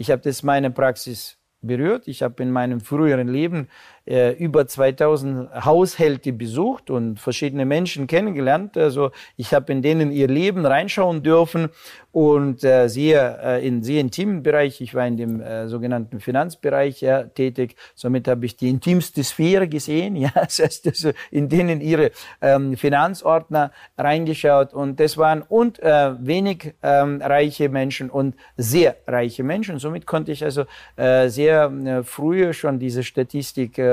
[0.00, 2.08] ich habe das meine Praxis berührt.
[2.08, 3.68] Ich habe in meinem früheren Leben
[4.06, 8.76] äh, über 2000 Haushalte besucht und verschiedene Menschen kennengelernt.
[8.76, 11.68] Also ich habe in denen ihr Leben reinschauen dürfen
[12.12, 14.80] und äh, sehr äh, in sehr intimen Bereich.
[14.80, 17.76] Ich war in dem äh, sogenannten Finanzbereich ja, tätig.
[17.94, 20.16] Somit habe ich die intimste Sphäre gesehen.
[20.20, 22.10] Ja, das heißt, also in denen ihre
[22.42, 29.42] ähm, Finanzordner reingeschaut und das waren und äh, wenig ähm, reiche Menschen und sehr reiche
[29.44, 29.78] Menschen.
[29.78, 30.64] Somit konnte ich also
[30.96, 33.89] äh, sehr äh, früh schon diese Statistik äh,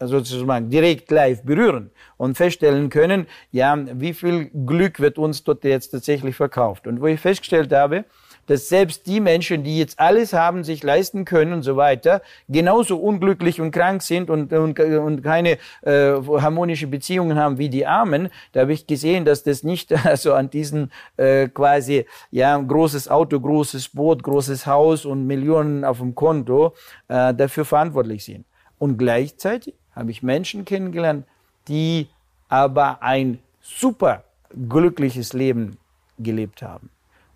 [0.00, 5.90] sozusagen direkt live berühren und feststellen können, ja, wie viel Glück wird uns dort jetzt
[5.90, 6.86] tatsächlich verkauft.
[6.86, 8.04] Und wo ich festgestellt habe,
[8.46, 12.96] dass selbst die Menschen, die jetzt alles haben, sich leisten können und so weiter, genauso
[12.96, 18.28] unglücklich und krank sind und, und, und keine äh, harmonische Beziehungen haben wie die Armen,
[18.52, 23.38] da habe ich gesehen, dass das nicht also an diesen äh, quasi ja großes Auto,
[23.38, 26.74] großes Boot, großes Haus und Millionen auf dem Konto
[27.08, 28.46] äh, dafür verantwortlich sind.
[28.80, 31.26] Und gleichzeitig habe ich Menschen kennengelernt,
[31.68, 32.08] die
[32.48, 34.24] aber ein super
[34.68, 35.76] glückliches Leben
[36.18, 36.88] gelebt haben.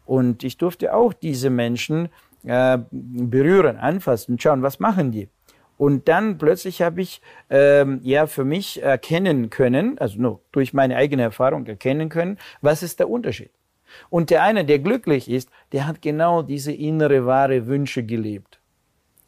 [0.06, 2.08] Und ich durfte auch diese Menschen
[2.44, 5.28] äh, berühren, anfassen, schauen, was machen die.
[5.76, 10.96] Und dann plötzlich habe ich ähm, ja für mich erkennen können, also nur durch meine
[10.96, 13.50] eigene Erfahrung erkennen können, was ist der Unterschied.
[14.08, 18.60] Und der eine, der glücklich ist, der hat genau diese innere wahre Wünsche gelebt.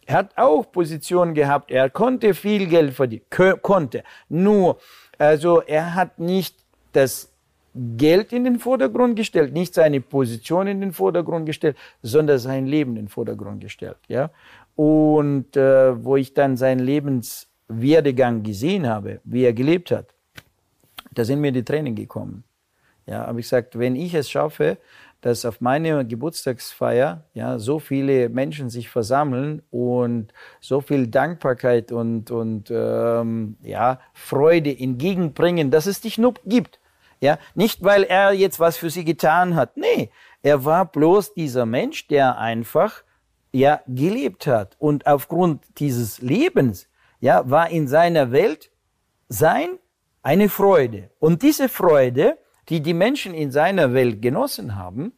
[0.07, 3.25] Er hat auch Positionen gehabt, er konnte viel Geld verdienen,
[3.61, 4.05] konnte.
[4.29, 4.79] Nur,
[5.19, 6.57] also er hat nicht
[6.93, 7.33] das
[7.75, 12.93] Geld in den Vordergrund gestellt, nicht seine Position in den Vordergrund gestellt, sondern sein Leben
[12.93, 13.99] in den Vordergrund gestellt.
[14.09, 14.31] Ja?
[14.77, 20.07] Und äh, wo ich dann seinen Lebenswerdegang gesehen habe, wie er gelebt hat,
[21.13, 22.45] da sind mir die Tränen gekommen.
[23.07, 24.79] Ja, habe ich gesagt, wenn ich es schaffe,
[25.21, 32.31] dass auf meiner Geburtstagsfeier ja so viele Menschen sich versammeln und so viel Dankbarkeit und
[32.31, 36.81] und ähm, ja Freude entgegenbringen, dass es dich nur gibt.
[37.21, 39.77] Ja, nicht weil er jetzt was für sie getan hat.
[39.77, 40.11] Nee,
[40.43, 43.03] er war bloß dieser Mensch, der einfach
[43.53, 46.89] ja gelebt hat und aufgrund dieses Lebens
[47.21, 48.71] ja war in seiner Welt
[49.29, 49.79] sein
[50.23, 52.37] eine Freude und diese Freude
[52.69, 55.13] die die Menschen in seiner Welt genossen haben,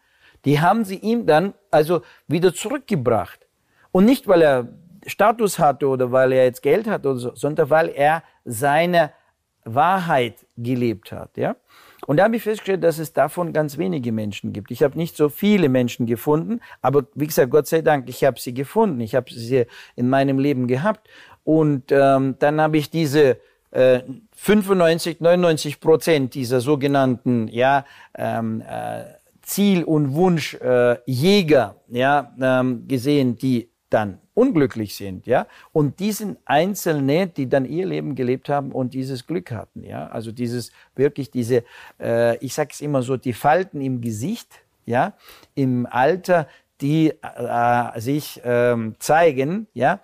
[0.44, 3.46] die haben sie ihm dann also wieder zurückgebracht.
[3.90, 4.68] Und nicht, weil er
[5.06, 9.12] Status hatte oder weil er jetzt Geld hat oder so, sondern weil er seine
[9.64, 11.56] Wahrheit gelebt hat, ja.
[12.06, 14.70] Und da habe ich festgestellt, dass es davon ganz wenige Menschen gibt.
[14.70, 18.40] Ich habe nicht so viele Menschen gefunden, aber wie gesagt, Gott sei Dank, ich habe
[18.40, 19.00] sie gefunden.
[19.00, 21.08] Ich habe sie in meinem Leben gehabt.
[21.44, 23.38] Und ähm, dann habe ich diese
[23.72, 29.04] 95, äh, 99 Prozent dieser sogenannten ja, ähm, äh,
[29.42, 37.26] Ziel- und Wunschjäger äh, ja, ähm, gesehen, die dann unglücklich sind, ja, und diesen Einzelne,
[37.26, 41.64] die dann ihr Leben gelebt haben und dieses Glück hatten, ja, also dieses wirklich diese,
[41.98, 45.14] äh, ich sage es immer so, die Falten im Gesicht, ja,
[45.54, 46.46] im Alter,
[46.80, 50.00] die äh, sich ähm, zeigen, ja,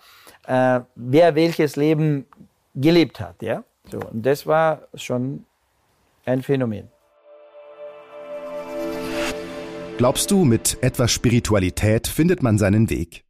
[0.46, 2.26] äh, wer welches Leben
[2.74, 3.64] gelebt hat, ja.
[3.90, 5.44] So, und das war schon
[6.24, 6.88] ein Phänomen.
[9.96, 13.24] Glaubst du, mit etwas Spiritualität findet man seinen Weg?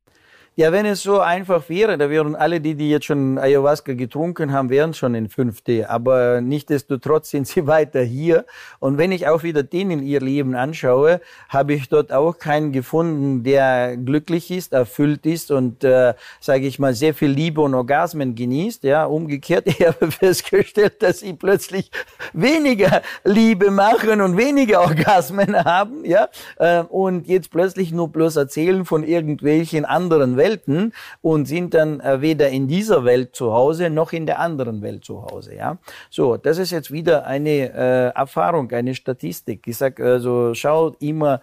[0.57, 4.53] Ja, wenn es so einfach wäre, da wären alle die, die jetzt schon Ayahuasca getrunken
[4.53, 5.87] haben, wären schon in 5D.
[5.87, 8.47] Aber nichtdestotrotz sind sie weiter hier.
[8.79, 13.43] Und wenn ich auch wieder denen ihr Leben anschaue, habe ich dort auch keinen gefunden,
[13.43, 18.37] der glücklich ist, erfüllt ist und, äh, sage ich mal, sehr viel Liebe und Orgasmen
[18.37, 18.85] genießt.
[18.85, 21.91] Ja, umgekehrt, ich habe festgestellt, dass sie plötzlich
[22.33, 26.05] weniger Liebe machen und weniger Orgasmen haben.
[26.05, 30.44] Ja, äh, und jetzt plötzlich nur bloß erzählen von irgendwelchen anderen Welten
[31.23, 35.05] und sind dann äh, weder in dieser Welt zu Hause noch in der anderen Welt
[35.05, 35.55] zu Hause.
[35.55, 35.79] Ja,
[36.11, 39.67] so das ist jetzt wieder eine äh, Erfahrung, eine Statistik.
[39.67, 41.41] Ich sag also, schau immer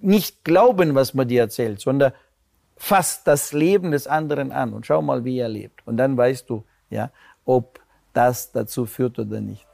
[0.00, 2.12] nicht glauben, was man dir erzählt, sondern
[2.76, 5.86] fass das Leben des anderen an und schau mal, wie er lebt.
[5.86, 7.10] Und dann weißt du, ja,
[7.44, 7.80] ob
[8.12, 9.66] das dazu führt oder nicht.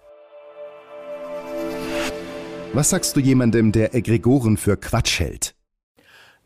[2.72, 5.54] Was sagst du jemandem, der Egregoren für Quatsch hält?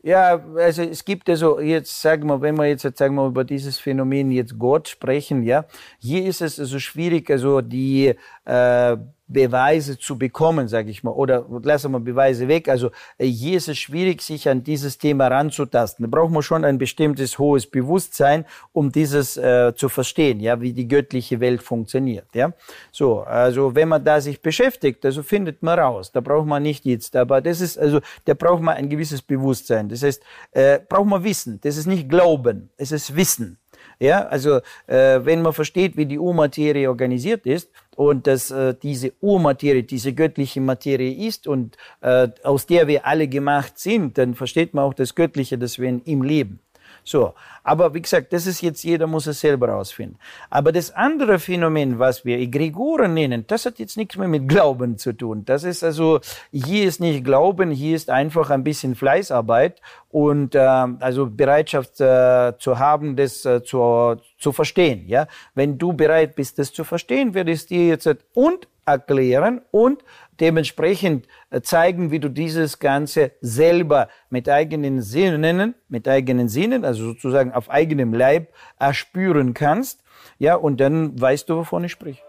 [0.08, 3.78] Ja, also es gibt also jetzt, sagen wir, wenn wir jetzt sagen wir über dieses
[3.78, 5.66] Phänomen jetzt Gott sprechen, ja,
[5.98, 8.14] hier ist es also schwierig, also die
[8.46, 8.96] äh,
[9.28, 12.68] Beweise zu bekommen, sage ich mal, oder lassen wir Beweise weg.
[12.68, 16.04] Also äh, hier ist es schwierig, sich an dieses Thema ranzutasten.
[16.04, 20.72] Da braucht man schon ein bestimmtes hohes Bewusstsein, um dieses äh, zu verstehen, ja, wie
[20.72, 22.26] die göttliche Welt funktioniert.
[22.34, 22.52] Ja,
[22.90, 26.10] so, also wenn man da sich beschäftigt, also findet man raus.
[26.10, 29.88] Da braucht man nicht jetzt, aber das ist also, da braucht man ein gewisses Bewusstsein.
[29.90, 31.60] Das heißt, äh, braucht man Wissen.
[31.62, 33.58] Das ist nicht Glauben, es ist Wissen.
[34.00, 39.12] Ja, also äh, wenn man versteht, wie die Urmaterie organisiert ist und dass äh, diese
[39.20, 44.72] Urmaterie, diese göttliche Materie ist und äh, aus der wir alle gemacht sind, dann versteht
[44.72, 46.60] man auch das Göttliche, das wir in ihm leben.
[47.08, 47.32] So,
[47.64, 50.18] aber wie gesagt, das ist jetzt, jeder muss es selber rausfinden.
[50.50, 54.98] Aber das andere Phänomen, was wir Egregoren nennen, das hat jetzt nichts mehr mit Glauben
[54.98, 55.42] zu tun.
[55.46, 56.20] Das ist also,
[56.52, 62.52] hier ist nicht Glauben, hier ist einfach ein bisschen Fleißarbeit und äh, also Bereitschaft äh,
[62.58, 65.08] zu haben, das äh, zu, zu verstehen.
[65.08, 70.04] Ja, Wenn du bereit bist, das zu verstehen, werde ich dir jetzt und erklären und
[70.40, 77.04] dementsprechend äh, zeigen, wie du dieses Ganze selber mit eigenen Sinnen, mit eigenen Sinnen, also
[77.04, 80.02] sozusagen auf eigenem Leib erspüren kannst.
[80.38, 82.22] Ja, und dann weißt du, wovon ich spreche.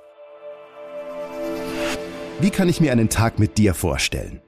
[2.40, 4.42] Wie kann ich mir einen Tag mit dir vorstellen?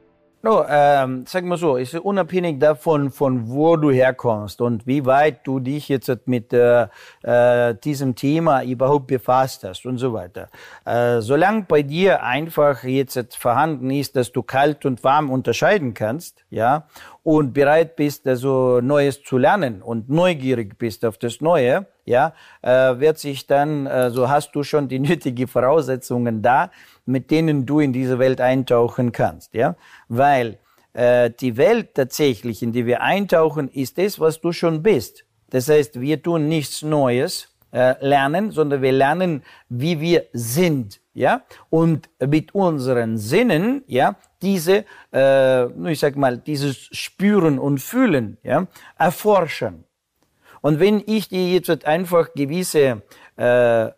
[0.44, 5.46] No, ähm, sag mal so, ist unabhängig davon, von wo du herkommst und wie weit
[5.46, 6.88] du dich jetzt mit äh,
[7.22, 10.50] äh, diesem Thema überhaupt befasst hast und so weiter.
[10.84, 16.44] Äh, solange bei dir einfach jetzt vorhanden ist, dass du kalt und warm unterscheiden kannst,
[16.50, 16.88] ja,
[17.22, 23.00] und bereit bist, also Neues zu lernen und neugierig bist auf das Neue, ja, äh,
[23.00, 26.70] wird sich dann, äh, so hast du schon die nötigen Voraussetzungen da,
[27.06, 29.76] mit denen du in diese Welt eintauchen kannst, ja,
[30.10, 30.60] weil
[30.94, 35.26] äh, die Welt tatsächlich, in die wir eintauchen, ist das, was du schon bist.
[35.50, 41.44] Das heißt, wir tun nichts Neues, äh, lernen, sondern wir lernen, wie wir sind, ja,
[41.70, 48.68] und mit unseren Sinnen, ja, diese, äh, ich sag mal, dieses Spüren und Fühlen, ja,
[48.98, 49.86] erforschen.
[50.62, 53.02] Und wenn ich dir jetzt einfach gewisse
[53.36, 53.90] äh,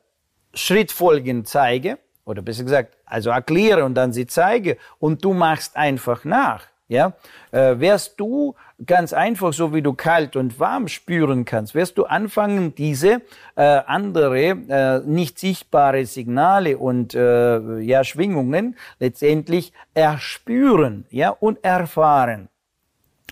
[0.54, 6.24] Schrittfolgen zeige, oder besser gesagt, also erkläre und dann sie zeige und du machst einfach
[6.24, 7.14] nach, ja,
[7.52, 8.56] äh, wirst du
[8.86, 13.22] ganz einfach, so wie du kalt und warm spüren kannst, wirst du anfangen, diese
[13.56, 22.50] äh, andere, äh, nicht sichtbare Signale und äh, ja, Schwingungen letztendlich erspüren, ja, und erfahren.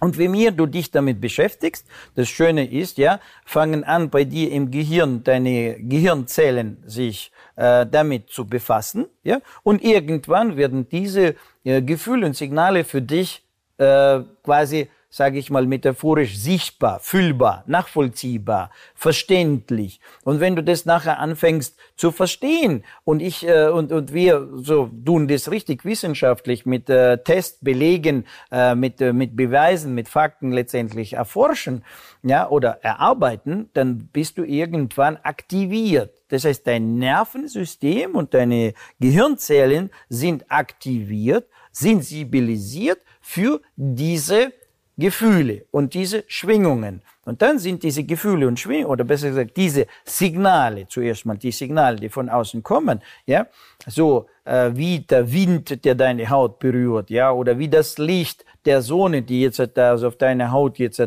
[0.04, 4.52] Und wie mehr du dich damit beschäftigst, das Schöne ist, ja, fangen an bei dir
[4.52, 11.84] im Gehirn deine Gehirnzellen sich äh, damit zu befassen, ja, und irgendwann werden diese äh,
[11.84, 13.46] Gefühle und Signale für dich
[13.78, 20.00] äh, quasi sage ich mal, metaphorisch sichtbar, fühlbar, nachvollziehbar, verständlich.
[20.24, 24.90] Und wenn du das nachher anfängst zu verstehen und ich äh, und, und wir so
[25.06, 30.54] tun das richtig wissenschaftlich mit äh, Test belegen, äh, mit, äh, mit Beweisen, mit Fakten
[30.54, 31.84] letztendlich erforschen,
[32.24, 36.22] ja, oder erarbeiten, dann bist du irgendwann aktiviert.
[36.30, 44.54] Das heißt, dein Nervensystem und deine Gehirnzellen sind aktiviert, sensibilisiert für diese
[44.98, 47.02] Gefühle und diese Schwingungen.
[47.26, 51.52] Und dann sind diese Gefühle und Schwingungen, oder besser gesagt, diese Signale, zuerst mal die
[51.52, 53.46] Signale, die von außen kommen, ja,
[53.88, 58.82] so äh, wie der Wind, der deine Haut berührt, ja, oder wie das Licht der
[58.82, 61.02] Sonne, die jetzt also auf deiner Haut jetzt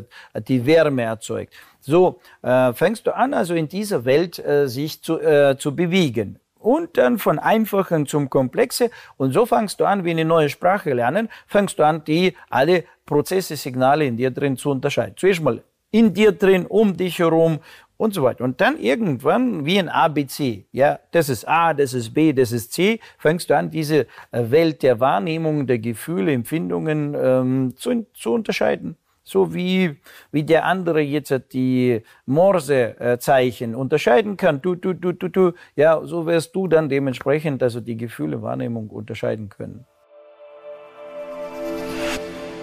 [0.49, 1.53] die Wärme erzeugt.
[1.80, 6.39] So äh, fängst du an, also in dieser Welt äh, sich zu, äh, zu bewegen
[6.64, 10.95] und dann von einfachen zum komplexe und so fängst du an, wie eine neue Sprache
[10.95, 15.14] lernen, fängst du an, die alle Prozesse, Signale in dir drin zu unterscheiden.
[15.16, 17.61] Zuerst mal in dir drin, um dich herum
[17.96, 18.44] und so weiter.
[18.44, 20.66] Und dann irgendwann wie ein ABC.
[20.72, 22.98] Ja, das ist A, das ist B, das ist C.
[23.18, 28.96] Fängst du an, diese äh, Welt der Wahrnehmung, der Gefühle, Empfindungen ähm, zu, zu unterscheiden
[29.24, 29.96] so wie,
[30.30, 36.26] wie der andere jetzt die Morsezeichen unterscheiden kann, du, du, du, du, du, ja, so
[36.26, 39.86] wirst du dann dementsprechend also die Gefühle, Wahrnehmung unterscheiden können.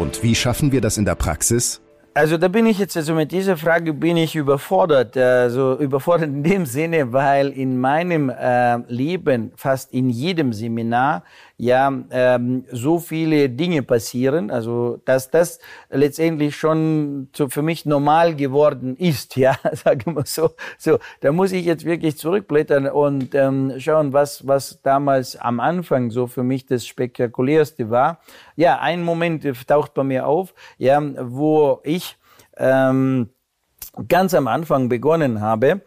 [0.01, 1.79] Und wie schaffen wir das in der Praxis?
[2.15, 6.41] Also da bin ich jetzt, also mit dieser Frage bin ich überfordert, also überfordert in
[6.41, 11.23] dem Sinne, weil in meinem äh, Leben fast in jedem Seminar
[11.61, 15.59] ja ähm, so viele Dinge passieren, also dass das
[15.91, 20.49] letztendlich schon so für mich normal geworden ist, ja, sagen wir so.
[20.79, 26.09] So, da muss ich jetzt wirklich zurückblättern und ähm, schauen, was was damals am Anfang
[26.09, 28.21] so für mich das spektakulärste war.
[28.55, 32.17] Ja, ein Moment taucht bei mir auf, ja, wo ich
[32.57, 33.29] ähm,
[34.07, 35.81] ganz am Anfang begonnen habe,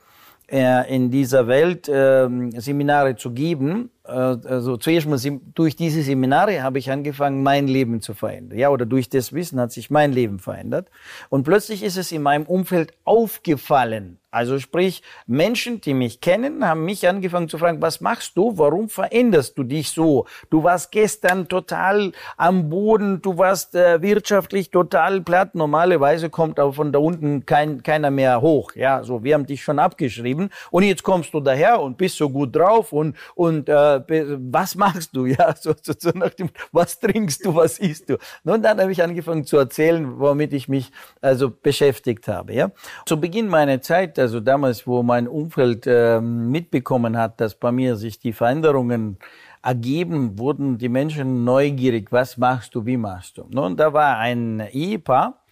[0.49, 2.29] äh, in dieser Welt äh,
[2.61, 5.19] Seminare zu geben also zuerst mal
[5.55, 8.59] durch diese Seminare habe ich angefangen, mein Leben zu verändern.
[8.59, 10.91] Ja, oder durch das Wissen hat sich mein Leben verändert.
[11.31, 14.19] Und plötzlich ist es in meinem Umfeld aufgefallen.
[14.35, 18.59] Also sprich, Menschen, die mich kennen, haben mich angefangen zu fragen, was machst du?
[18.59, 20.27] Warum veränderst du dich so?
[20.51, 25.55] Du warst gestern total am Boden, du warst äh, wirtschaftlich total platt.
[25.55, 28.73] Normalerweise kommt auch von da unten kein, keiner mehr hoch.
[28.75, 30.51] Ja, so, wir haben dich schon abgeschrieben.
[30.73, 35.15] Und jetzt kommst du daher und bist so gut drauf und, und äh, was machst
[35.15, 35.27] du?
[35.35, 38.19] Ja, so, so, so nach dem, was trinkst du, was isst du?
[38.45, 42.55] Und dann habe ich angefangen zu erzählen, womit ich mich also beschäftigt habe.
[42.55, 42.71] Ja,
[43.07, 47.97] zu Beginn meiner Zeit, also damals, wo mein Umfeld äh, mitbekommen hat, dass bei mir
[47.97, 49.19] sich die Veränderungen
[49.63, 52.13] ergeben, wurden die Menschen neugierig.
[52.13, 52.85] Was machst du?
[52.87, 53.43] Wie machst du?
[53.43, 55.43] Und da war ein Ehepaar,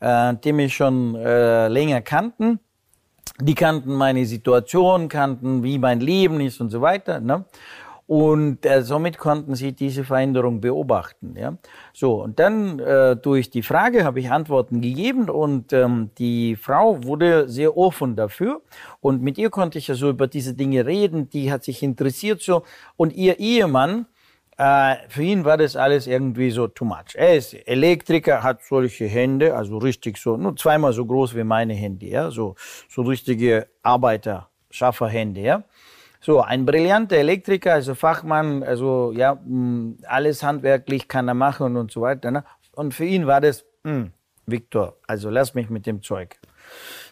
[0.00, 2.58] äh, die mich schon äh, länger kannten
[3.40, 7.20] die kannten meine Situation, kannten, wie mein Leben ist und so weiter.
[7.20, 7.44] Ne?
[8.10, 11.36] Und äh, somit konnten sie diese Veränderung beobachten.
[11.38, 11.56] Ja?
[11.92, 17.04] So, und dann äh, durch die Frage habe ich Antworten gegeben und ähm, die Frau
[17.04, 18.62] wurde sehr offen dafür.
[19.00, 22.42] Und mit ihr konnte ich ja so über diese Dinge reden, die hat sich interessiert
[22.42, 22.64] so.
[22.96, 24.06] Und ihr Ehemann,
[25.08, 27.14] für ihn war das alles irgendwie so too much.
[27.14, 31.72] Er ist Elektriker, hat solche Hände, also richtig so, nur zweimal so groß wie meine
[31.72, 32.56] Hände, ja, so,
[32.88, 35.64] so richtige Arbeiter, Schafferhände, ja.
[36.22, 41.90] So, ein brillanter Elektriker, also Fachmann, also ja, mm, alles handwerklich kann er machen und
[41.90, 42.30] so weiter.
[42.30, 42.44] Ne?
[42.72, 44.12] Und für ihn war das, hm,
[44.44, 46.38] Viktor, also lass mich mit dem Zeug.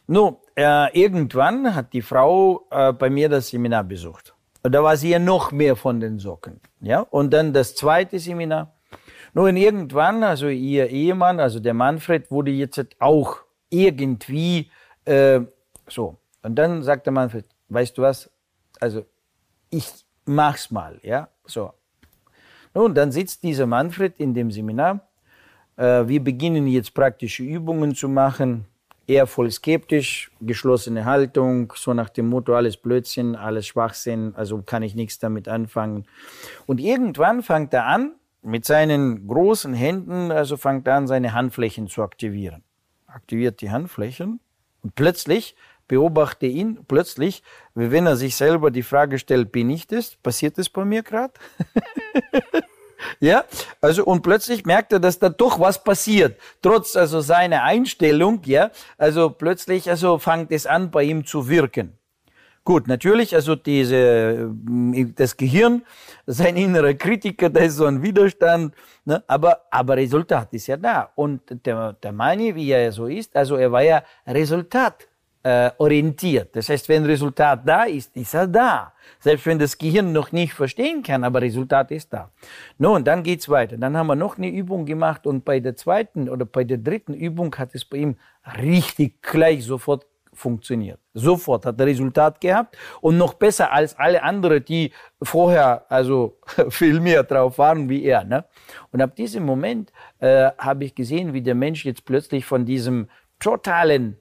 [0.07, 4.34] Nun, äh, irgendwann hat die Frau äh, bei mir das Seminar besucht.
[4.62, 6.61] Und da war sie ja noch mehr von den Socken.
[6.80, 7.00] Ja?
[7.00, 8.74] Und dann das zweite Seminar.
[9.34, 13.36] Nun, irgendwann, also ihr Ehemann, also der Manfred, wurde jetzt auch
[13.70, 14.70] irgendwie
[15.04, 15.40] äh,
[15.86, 16.16] so.
[16.42, 18.30] Und dann sagt der Manfred, weißt du was?
[18.80, 19.04] Also
[19.70, 19.86] ich
[20.24, 21.72] mach's mal, ja, so.
[22.74, 25.09] Nun, dann sitzt dieser Manfred in dem Seminar.
[25.76, 28.66] Äh, wir beginnen jetzt praktische Übungen zu machen.
[29.09, 34.82] Er voll skeptisch, geschlossene Haltung, so nach dem Motto, alles Blödsinn, alles Schwachsinn, also kann
[34.82, 36.06] ich nichts damit anfangen.
[36.66, 41.88] Und irgendwann fängt er an, mit seinen großen Händen, also fängt er an, seine Handflächen
[41.88, 42.62] zu aktivieren.
[43.06, 44.40] Aktiviert die Handflächen
[44.82, 45.56] und plötzlich
[45.88, 47.42] beobachte ihn plötzlich,
[47.74, 50.16] wie wenn er sich selber die Frage stellt, bin ich das?
[50.16, 51.32] Passiert das bei mir gerade?
[53.20, 53.44] ja,
[53.80, 58.70] also und plötzlich merkt er, dass da doch was passiert, trotz also seiner Einstellung, ja,
[58.96, 61.99] also plötzlich also fängt es an bei ihm zu wirken.
[62.68, 64.55] Gut, natürlich, also diese,
[65.16, 65.86] das Gehirn,
[66.26, 68.74] sein innerer Kritiker, da ist so ein Widerstand,
[69.07, 69.24] ne?
[69.26, 71.11] aber, aber Resultat ist ja da.
[71.14, 75.07] Und der, der Mani, wie er so ist, also er war ja Resultat
[75.49, 76.55] äh, orientiert.
[76.55, 78.92] Das heißt, wenn Resultat da ist, ist er da.
[79.18, 82.30] Selbst wenn das Gehirn noch nicht verstehen kann, aber Resultat ist da.
[82.76, 83.78] Nun, dann geht's weiter.
[83.78, 87.14] Dann haben wir noch eine Übung gemacht und bei der zweiten oder bei der dritten
[87.14, 88.16] Übung hat es bei ihm
[88.62, 91.01] richtig gleich sofort funktioniert.
[91.14, 94.92] Sofort hat er Resultat gehabt und noch besser als alle anderen, die
[95.22, 96.36] vorher also
[96.68, 98.22] viel mehr drauf waren wie er.
[98.22, 98.44] Ne?
[98.92, 103.09] Und ab diesem Moment äh, habe ich gesehen, wie der Mensch jetzt plötzlich von diesem
[103.40, 104.18] totalen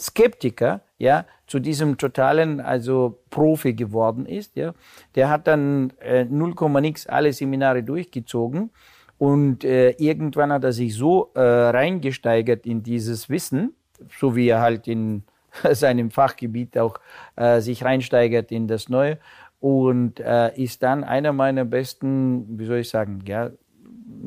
[0.00, 4.72] Skeptiker, ja, zu diesem totalen, also Profi geworden ist, ja.
[5.14, 8.70] Der hat dann äh, 0, nix alle Seminare durchgezogen
[9.18, 13.74] und äh, irgendwann hat er sich so äh, reingesteigert in dieses Wissen,
[14.18, 15.24] so wie er halt in
[15.72, 16.98] seinem Fachgebiet auch
[17.36, 19.18] äh, sich reinsteigert in das Neue
[19.60, 23.50] und äh, ist dann einer meiner besten, wie soll ich sagen, ja,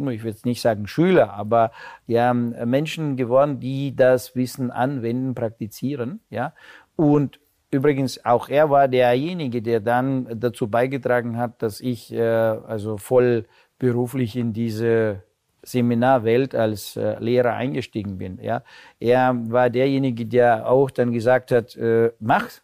[0.09, 1.71] ich will jetzt nicht sagen Schüler, aber
[2.07, 6.53] ja, Menschen geworden, die das Wissen anwenden, praktizieren, ja.
[6.95, 7.39] Und
[7.71, 13.45] übrigens auch er war derjenige, der dann dazu beigetragen hat, dass ich äh, also voll
[13.79, 15.23] beruflich in diese
[15.63, 18.37] Seminarwelt als äh, Lehrer eingestiegen bin.
[18.41, 18.63] Ja,
[18.99, 22.61] er war derjenige, der auch dann gesagt hat, äh, mach's,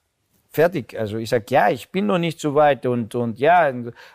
[0.50, 0.98] fertig.
[0.98, 3.72] Also ich sag ja, ich bin noch nicht so weit und und ja,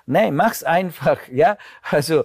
[0.07, 1.57] nein, mach's einfach, ja.
[1.82, 2.24] Also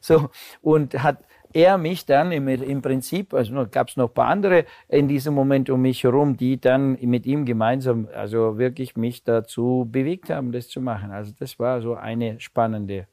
[0.00, 0.30] so
[0.60, 4.66] und hat er mich dann im, im Prinzip, also gab es noch ein paar andere
[4.88, 9.88] in diesem Moment um mich herum, die dann mit ihm gemeinsam, also wirklich mich dazu
[9.90, 11.10] bewegt haben, das zu machen.
[11.10, 13.06] Also das war so eine spannende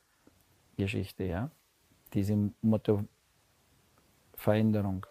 [0.78, 1.50] Geschichte, ja.
[2.14, 3.04] Diese Motto
[4.36, 5.06] Veränderung.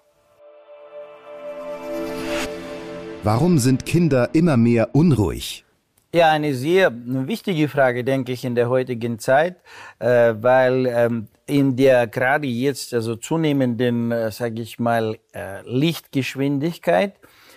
[3.24, 5.64] Warum sind Kinder immer mehr unruhig?
[6.14, 9.62] Ja, eine sehr wichtige Frage, denke ich, in der heutigen Zeit,
[9.98, 17.14] äh, weil ähm, in der gerade jetzt also zunehmenden, äh, sage ich mal, äh, Lichtgeschwindigkeit,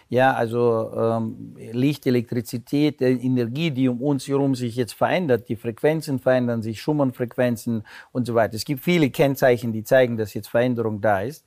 [0.07, 6.19] ja, also ähm, Licht, Elektrizität, Energie, die um uns herum sich jetzt verändert, die Frequenzen
[6.19, 8.55] verändern sich, Schumann-Frequenzen und so weiter.
[8.55, 11.43] Es gibt viele Kennzeichen, die zeigen, dass jetzt Veränderung da ist.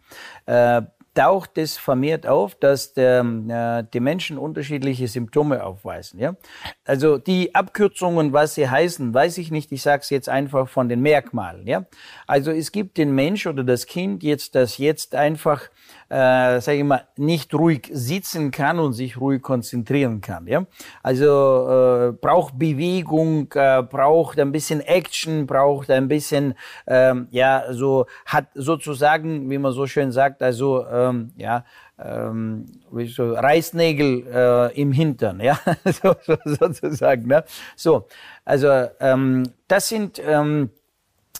[1.15, 6.21] Taucht es vermehrt auf, dass der, äh, die Menschen unterschiedliche Symptome aufweisen.
[6.21, 6.37] Ja?
[6.85, 9.73] Also die Abkürzungen, was sie heißen, weiß ich nicht.
[9.73, 11.67] Ich sage es jetzt einfach von den Merkmalen.
[11.67, 11.87] Ja?
[12.27, 15.69] Also es gibt den Mensch oder das Kind jetzt, das jetzt einfach
[16.11, 20.47] äh, sage ich mal, nicht ruhig sitzen kann und sich ruhig konzentrieren kann.
[20.47, 20.67] Ja?
[21.03, 26.55] Also äh, braucht Bewegung, äh, braucht ein bisschen Action, braucht ein bisschen,
[26.87, 31.65] ähm, ja, so hat sozusagen, wie man so schön sagt, also ähm, ja,
[32.03, 32.67] ähm,
[33.07, 37.29] so Reißnägel äh, im Hintern, ja, so, sozusagen.
[37.29, 37.45] Ne?
[37.77, 38.09] So,
[38.45, 40.71] also ähm, das sind ähm,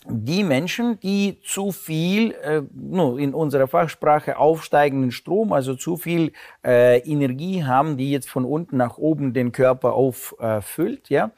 [0.07, 6.31] die Menschen, die zu viel, äh, no, in unserer Fachsprache aufsteigenden Strom, also zu viel
[6.65, 11.31] äh, Energie haben, die jetzt von unten nach oben den Körper auffüllt, äh, ja.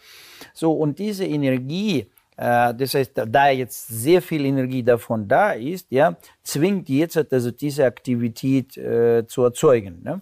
[0.53, 2.07] So, und diese Energie,
[2.37, 7.51] äh, das heißt, da jetzt sehr viel Energie davon da ist, ja, zwingt jetzt also
[7.51, 10.01] diese Aktivität äh, zu erzeugen.
[10.03, 10.21] Ne?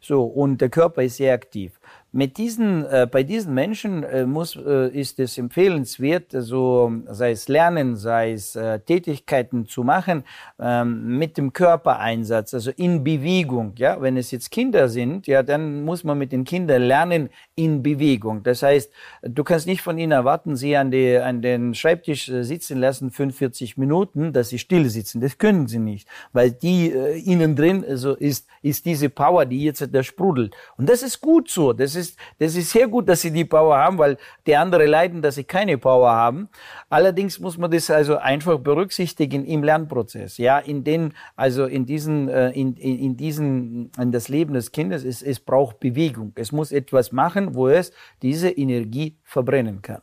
[0.00, 1.77] So, und der Körper ist sehr aktiv.
[2.10, 7.48] Mit diesen, äh, bei diesen Menschen äh, muss, äh, ist es empfehlenswert, also sei es
[7.48, 10.24] Lernen, sei es äh, Tätigkeiten zu machen
[10.58, 13.74] ähm, mit dem Körpereinsatz, also in Bewegung.
[13.76, 17.28] Ja, wenn es jetzt Kinder sind, ja, dann muss man mit den Kindern lernen
[17.58, 18.44] in Bewegung.
[18.44, 18.92] Das heißt,
[19.22, 23.10] du kannst nicht von ihnen erwarten, sie an, die, an den Schreibtisch äh, sitzen lassen
[23.10, 25.20] 45 Minuten, dass sie still sitzen.
[25.20, 29.64] Das können sie nicht, weil die äh, innen drin also ist ist diese Power, die
[29.64, 30.54] jetzt da sprudelt.
[30.76, 31.72] Und das ist gut so.
[31.72, 35.22] Das ist, das ist sehr gut, dass sie die Power haben, weil die anderen leiden,
[35.22, 36.48] dass sie keine Power haben.
[36.88, 40.38] Allerdings muss man das also einfach berücksichtigen im Lernprozess.
[40.38, 44.72] Ja, in den, also in diesen, äh, in, in, in diesen, in das Leben des
[44.72, 46.32] Kindes, es, es braucht Bewegung.
[46.34, 47.92] Es muss etwas machen, wo es
[48.22, 50.02] diese Energie verbrennen kann.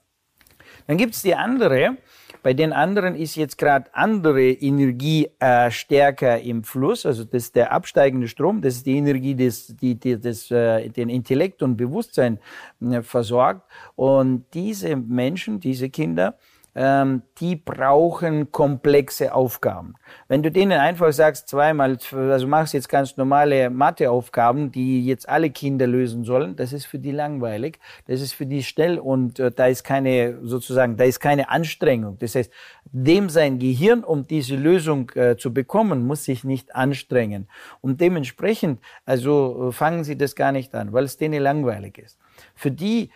[0.88, 1.98] Dann gibt's die andere,
[2.46, 7.56] bei den anderen ist jetzt gerade andere Energie äh, stärker im Fluss, also das ist
[7.56, 11.76] der absteigende Strom, das ist die Energie, des, die, die das, äh, den Intellekt und
[11.76, 12.38] Bewusstsein
[12.82, 13.64] äh, versorgt.
[13.96, 16.38] Und diese Menschen, diese Kinder,
[16.76, 19.96] ähm, die brauchen komplexe Aufgaben.
[20.28, 25.50] Wenn du denen einfach sagst, zweimal, also machst jetzt ganz normale Matheaufgaben, die jetzt alle
[25.50, 29.52] Kinder lösen sollen, das ist für die langweilig, das ist für die schnell und äh,
[29.52, 32.18] da ist keine, sozusagen, da ist keine Anstrengung.
[32.20, 32.52] Das heißt,
[32.84, 37.48] dem sein Gehirn, um diese Lösung äh, zu bekommen, muss sich nicht anstrengen.
[37.80, 42.20] Und dementsprechend, also äh, fangen sie das gar nicht an, weil es denen langweilig ist.
[42.56, 43.10] Für die,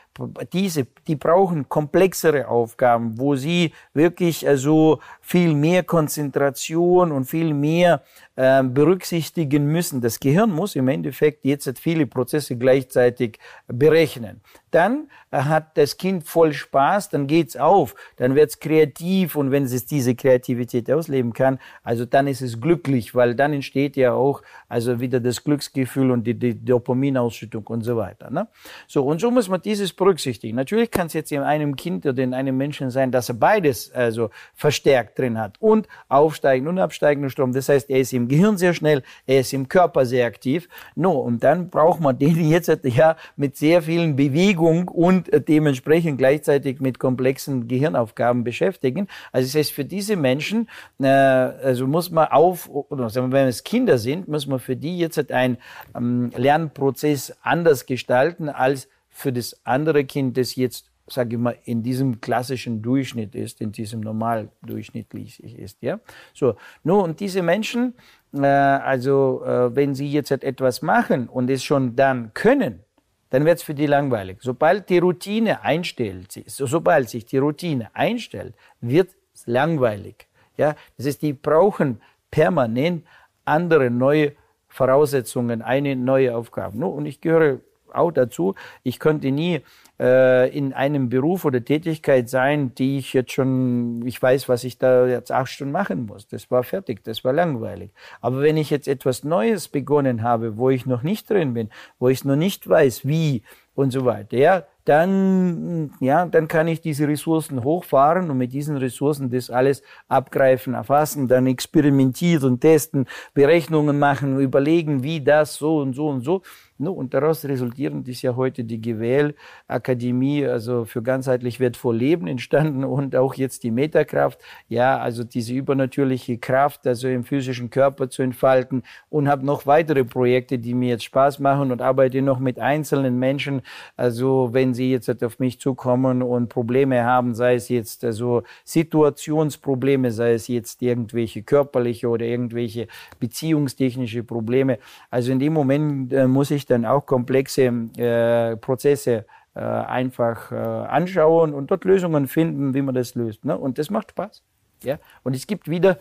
[0.54, 8.04] diese, die brauchen komplexere Aufgaben, wo sie wirklich also viel mehr Konzentration und viel mehr
[8.36, 10.02] äh, berücksichtigen müssen.
[10.02, 14.42] Das Gehirn muss im Endeffekt jetzt viele Prozesse gleichzeitig berechnen.
[14.72, 19.64] Dann äh, hat das Kind voll Spaß, dann geht's auf, dann wird's kreativ und wenn
[19.64, 24.42] es diese Kreativität ausleben kann, also dann ist es glücklich, weil dann entsteht ja auch
[24.68, 28.30] also wieder das Glücksgefühl und die, die Dopaminausschüttung und so weiter.
[28.30, 28.48] Ne?
[28.88, 30.56] So und so muss man dieses berücksichtigen.
[30.56, 33.92] Natürlich kann es jetzt in einem Kind oder in einem Menschen sein, dass er beides
[33.92, 37.54] also verstärkt drin hat und aufsteigenden und absteigenden Strom.
[37.54, 40.70] Das heißt, er ist im Gehirn sehr schnell, er ist im Körper sehr aktiv.
[40.96, 46.80] No, und dann braucht man den jetzt ja mit sehr vielen Bewegungen und dementsprechend gleichzeitig
[46.80, 49.08] mit komplexen Gehirnaufgaben beschäftigen.
[49.32, 53.98] Also das heißt, für diese Menschen, äh, also muss man auf, oder wenn es Kinder
[53.98, 55.58] sind, muss man für die jetzt einen
[55.96, 61.84] ähm, Lernprozess anders gestalten als für das andere Kind, das jetzt sage ich mal, in
[61.84, 66.00] diesem klassischen Durchschnitt ist, in diesem normal durchschnittlich ist, ja.
[66.34, 67.94] So, nur und diese Menschen,
[68.34, 72.84] äh, also äh, wenn sie jetzt etwas machen und es schon dann können,
[73.30, 74.38] dann wird es für die langweilig.
[74.42, 80.28] Sobald die Routine einstellt, sobald sich die Routine einstellt, wird es langweilig.
[80.58, 82.02] Ja, das heißt, die brauchen
[82.32, 83.06] permanent
[83.46, 84.34] andere neue
[84.68, 86.86] Voraussetzungen, eine neue Aufgabe.
[86.86, 87.60] Und ich gehöre
[87.94, 88.56] auch dazu.
[88.84, 89.62] Ich könnte nie
[90.00, 94.78] äh, in einem Beruf oder Tätigkeit sein, die ich jetzt schon, ich weiß, was ich
[94.78, 96.28] da jetzt acht Stunden machen muss.
[96.28, 97.92] Das war fertig, das war langweilig.
[98.22, 101.70] Aber wenn ich jetzt etwas Neues begonnen habe, wo ich noch nicht drin bin,
[102.00, 103.44] wo ich noch nicht weiß, wie
[103.76, 108.76] und so weiter, ja, dann, ja, dann kann ich diese Ressourcen hochfahren und mit diesen
[108.78, 115.94] Ressourcen das alles abgreifen, erfassen, dann experimentieren, testen, Berechnungen machen, überlegen, wie das so und
[115.94, 116.42] so und so.
[116.82, 122.86] No, und daraus resultierend ist ja heute die GWL-Akademie, also für ganzheitlich wertvoll Leben entstanden
[122.86, 128.22] und auch jetzt die Metakraft, ja, also diese übernatürliche Kraft, also im physischen Körper zu
[128.22, 128.84] entfalten.
[129.10, 133.20] Und habe noch weitere Projekte, die mir jetzt Spaß machen und arbeite noch mit einzelnen
[133.20, 133.62] Menschen,
[133.98, 140.12] also wenn sie jetzt auf mich zukommen und Probleme haben, sei es jetzt also Situationsprobleme,
[140.12, 142.88] sei es jetzt irgendwelche körperliche oder irgendwelche
[143.20, 144.80] beziehungstechnische Probleme,
[145.12, 147.64] also in dem Moment äh, muss ich dann auch komplexe
[147.98, 153.46] äh, Prozesse äh, einfach äh, anschauen und dort Lösungen finden, wie man das löst.
[153.46, 153.58] Ne?
[153.58, 154.44] Und das macht Spaß.
[154.84, 155.00] Ja?
[155.24, 156.00] Und es gibt wieder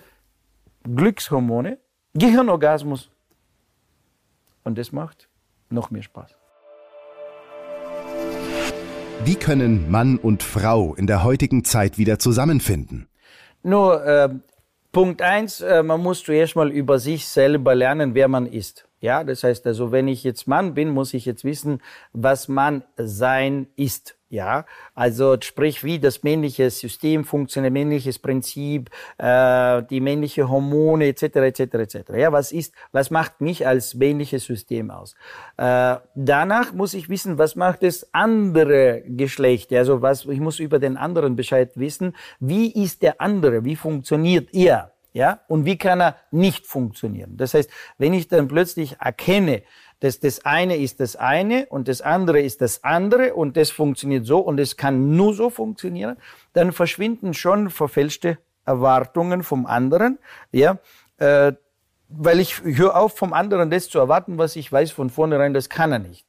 [0.84, 1.78] Glückshormone,
[2.14, 3.10] Gehirnorgasmus.
[4.64, 5.28] Und das macht
[5.70, 6.34] noch mehr Spaß.
[9.24, 13.08] Wie können Mann und Frau in der heutigen Zeit wieder zusammenfinden?
[13.62, 14.28] Nur äh,
[14.92, 18.87] Punkt eins, äh, man muss zuerst mal über sich selber lernen, wer man ist.
[19.00, 21.80] Ja, das heißt also, wenn ich jetzt Mann bin, muss ich jetzt wissen,
[22.12, 24.18] was Mann sein ist.
[24.30, 31.22] Ja, also sprich, wie das männliche System funktioniert, männliches Prinzip, äh, die männliche Hormone etc.
[31.22, 31.60] etc.
[31.60, 31.96] etc.
[32.14, 35.14] Ja, was ist, was macht mich als männliches System aus?
[35.56, 39.72] Äh, danach muss ich wissen, was macht das andere Geschlecht?
[39.72, 42.14] Also was, ich muss über den anderen Bescheid wissen.
[42.38, 43.64] Wie ist der andere?
[43.64, 44.92] Wie funktioniert er?
[45.12, 47.36] Ja, und wie kann er nicht funktionieren?
[47.36, 49.62] Das heißt, wenn ich dann plötzlich erkenne,
[50.00, 54.26] dass das eine ist das eine und das andere ist das andere und das funktioniert
[54.26, 56.16] so und es kann nur so funktionieren,
[56.52, 60.18] dann verschwinden schon verfälschte Erwartungen vom anderen,
[60.52, 60.78] ja,
[61.16, 61.52] äh,
[62.10, 65.68] weil ich höre auf vom anderen das zu erwarten, was ich weiß von vornherein, das
[65.68, 66.26] kann er nicht.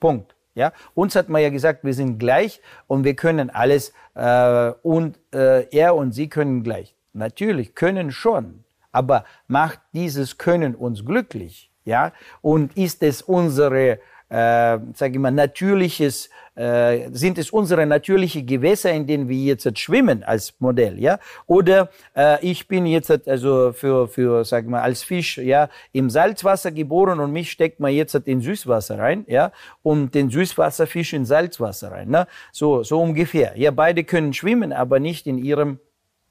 [0.00, 0.34] Punkt.
[0.54, 5.18] Ja, uns hat man ja gesagt, wir sind gleich und wir können alles äh, und
[5.32, 6.97] äh, er und sie können gleich.
[7.18, 8.64] Natürlich, können schon.
[8.92, 11.70] Aber macht dieses Können uns glücklich?
[11.84, 12.12] Ja?
[12.40, 13.98] Und ist es unsere
[14.30, 19.78] äh, sage ich mal, natürliches, äh, sind es unsere natürlichen Gewässer, in denen wir jetzt
[19.78, 21.18] schwimmen als Modell, ja?
[21.46, 26.72] Oder äh, ich bin jetzt also für, für, sag mal, als Fisch, ja, im Salzwasser
[26.72, 29.52] geboren und mich steckt man jetzt in Süßwasser rein, ja,
[29.82, 32.26] und den Süßwasserfisch in Salzwasser rein, ne?
[32.52, 33.56] So, so ungefähr.
[33.56, 35.78] Ja, beide können schwimmen, aber nicht in ihrem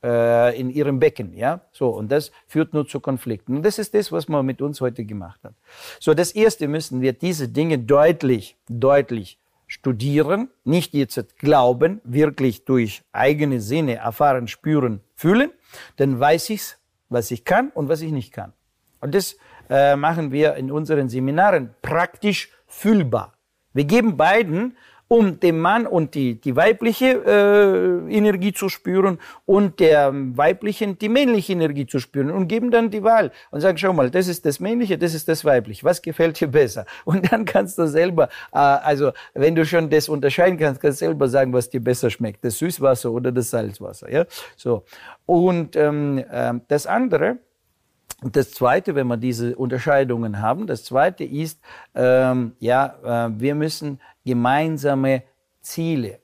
[0.03, 3.57] äh, in ihrem Becken, ja, so und das führt nur zu Konflikten.
[3.57, 5.53] Und das ist das, was man mit uns heute gemacht hat.
[5.99, 13.03] So, das erste müssen wir diese Dinge deutlich, deutlich studieren, nicht jetzt glauben, wirklich durch
[13.11, 15.51] eigene Sinne erfahren, spüren, fühlen,
[15.97, 16.77] dann weiß ich's,
[17.09, 18.53] was ich kann und was ich nicht kann.
[19.01, 19.37] Und das
[19.69, 23.33] äh, machen wir in unseren Seminaren praktisch fühlbar.
[23.73, 24.77] Wir geben beiden
[25.07, 31.09] um den Mann und die, die weibliche äh, Energie zu spüren und der weiblichen die
[31.09, 34.45] männliche Energie zu spüren und geben dann die Wahl und sagen, schau mal, das ist
[34.45, 36.85] das männliche, das ist das weibliche, was gefällt dir besser?
[37.05, 41.05] Und dann kannst du selber, äh, also wenn du schon das unterscheiden kannst, kannst du
[41.05, 44.83] selber sagen, was dir besser schmeckt, das Süßwasser oder das Salzwasser, ja, so.
[45.25, 47.37] Und ähm, äh, das andere,
[48.23, 51.59] und das Zweite, wenn wir diese Unterscheidungen haben, das Zweite ist,
[51.93, 55.23] ähm, ja, äh, wir müssen gemeinsame
[55.61, 56.19] Ziele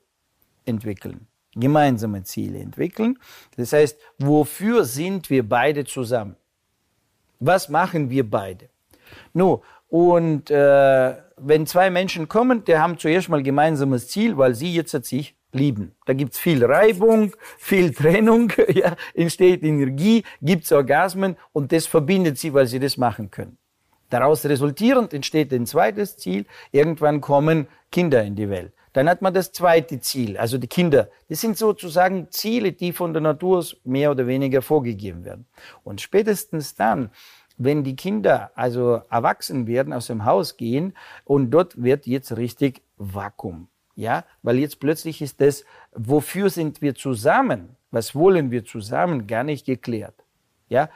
[0.64, 1.26] entwickeln.
[1.56, 3.18] Gemeinsame Ziele entwickeln.
[3.56, 6.36] Das heißt, wofür sind wir beide zusammen?
[7.40, 8.68] Was machen wir beide?
[9.32, 14.74] No, und äh, wenn zwei Menschen kommen, die haben zuerst mal gemeinsames Ziel, weil sie
[14.74, 15.94] jetzt sich lieben.
[16.06, 22.52] Da gibt's viel Reibung, viel Trennung, ja, entsteht Energie, gibt's Orgasmen und das verbindet sie,
[22.52, 23.56] weil sie das machen können.
[24.14, 26.46] Daraus resultierend entsteht ein zweites Ziel.
[26.70, 28.72] Irgendwann kommen Kinder in die Welt.
[28.92, 31.08] Dann hat man das zweite Ziel, also die Kinder.
[31.28, 35.46] Das sind sozusagen Ziele, die von der Natur mehr oder weniger vorgegeben werden.
[35.82, 37.10] Und spätestens dann,
[37.56, 40.94] wenn die Kinder also erwachsen werden, aus dem Haus gehen
[41.24, 43.66] und dort wird jetzt richtig Vakuum.
[43.96, 47.74] Ja, weil jetzt plötzlich ist das, wofür sind wir zusammen?
[47.90, 49.26] Was wollen wir zusammen?
[49.26, 50.14] Gar nicht geklärt.
[50.68, 50.88] Ja,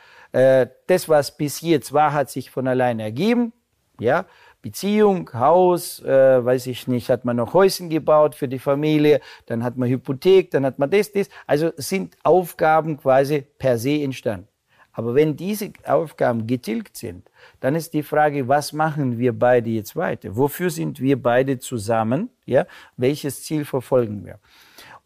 [0.86, 3.52] das, was bis jetzt war, hat sich von alleine ergeben.
[4.00, 4.26] Ja,
[4.62, 9.62] Beziehung, Haus, äh, weiß ich nicht, hat man noch Häuschen gebaut für die Familie, dann
[9.62, 11.28] hat man Hypothek, dann hat man das, das.
[11.46, 14.48] Also sind Aufgaben quasi per se entstanden.
[14.92, 17.30] Aber wenn diese Aufgaben getilgt sind,
[17.60, 20.36] dann ist die Frage, was machen wir beide jetzt weiter?
[20.36, 22.30] Wofür sind wir beide zusammen?
[22.46, 22.66] Ja,
[22.96, 24.40] welches Ziel verfolgen wir?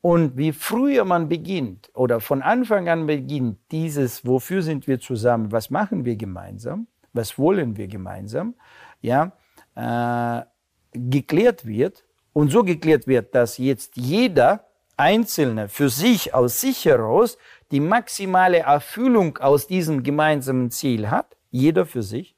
[0.03, 5.53] Und wie früher man beginnt oder von Anfang an beginnt, dieses, wofür sind wir zusammen?
[5.53, 6.89] Was machen wir gemeinsam?
[7.13, 8.55] Was wollen wir gemeinsam?
[9.01, 9.33] Ja,
[9.77, 10.45] äh,
[10.93, 17.39] geklärt wird und so geklärt wird, dass jetzt jeder Einzelne für sich aus sich heraus
[17.71, 22.35] die maximale Erfüllung aus diesem gemeinsamen Ziel hat, jeder für sich,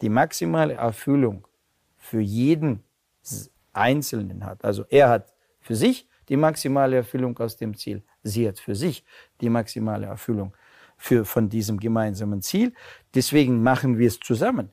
[0.00, 1.46] die maximale Erfüllung
[1.98, 2.82] für jeden
[3.74, 4.64] Einzelnen hat.
[4.64, 8.02] Also er hat für sich die maximale Erfüllung aus dem Ziel.
[8.22, 9.04] Sie hat für sich
[9.40, 10.54] die maximale Erfüllung
[10.96, 12.72] für, von diesem gemeinsamen Ziel.
[13.14, 14.70] Deswegen machen wir es zusammen.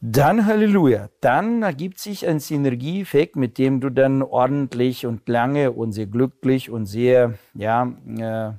[0.00, 5.90] Dann Halleluja, dann ergibt sich ein Synergieeffekt, mit dem du dann ordentlich und lange und
[5.90, 8.52] sehr glücklich und sehr ja, äh,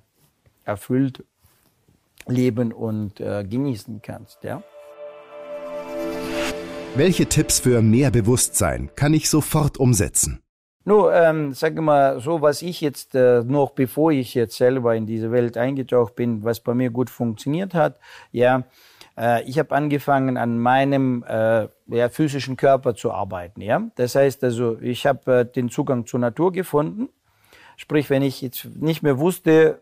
[0.65, 1.23] erfüllt
[2.27, 4.43] leben und äh, genießen kannst.
[4.43, 4.61] Ja?
[6.95, 10.41] Welche Tipps für mehr Bewusstsein kann ich sofort umsetzen?
[10.85, 15.05] Nur, ähm, sag mal, so was ich jetzt äh, noch, bevor ich jetzt selber in
[15.05, 17.99] diese Welt eingetaucht bin, was bei mir gut funktioniert hat,
[18.31, 18.63] ja,
[19.17, 23.83] äh, ich habe angefangen an meinem äh, ja, physischen Körper zu arbeiten, ja.
[23.95, 27.09] Das heißt also, ich habe äh, den Zugang zur Natur gefunden.
[27.75, 29.81] Sprich, wenn ich jetzt nicht mehr wusste,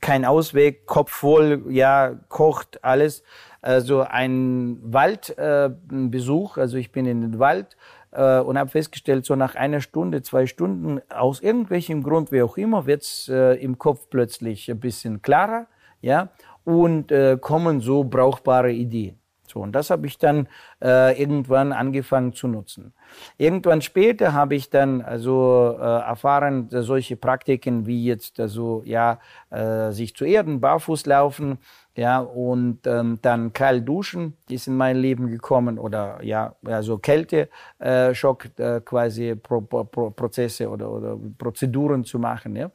[0.00, 3.22] kein Ausweg, Kopf voll, ja, kocht alles.
[3.62, 7.76] Also ein Waldbesuch, äh, also ich bin in den Wald
[8.16, 12.56] äh, und habe festgestellt, so nach einer Stunde, zwei Stunden, aus irgendwelchem Grund, wie auch
[12.56, 15.66] immer, wird's äh, im Kopf plötzlich ein bisschen klarer,
[16.00, 16.30] ja,
[16.64, 19.18] und äh, kommen so brauchbare Ideen.
[19.48, 20.48] So, und das habe ich dann
[20.82, 22.92] äh, irgendwann angefangen zu nutzen.
[23.38, 29.92] Irgendwann später habe ich dann also äh, erfahren, solche Praktiken wie jetzt also ja äh,
[29.92, 31.58] sich zu erden, barfuß laufen,
[31.96, 37.48] ja und ähm, dann kalt duschen, ist in mein Leben gekommen oder ja also Kälte
[37.80, 42.70] äh, äh, quasi Pro, Pro, Prozesse oder oder Prozeduren zu machen, ja.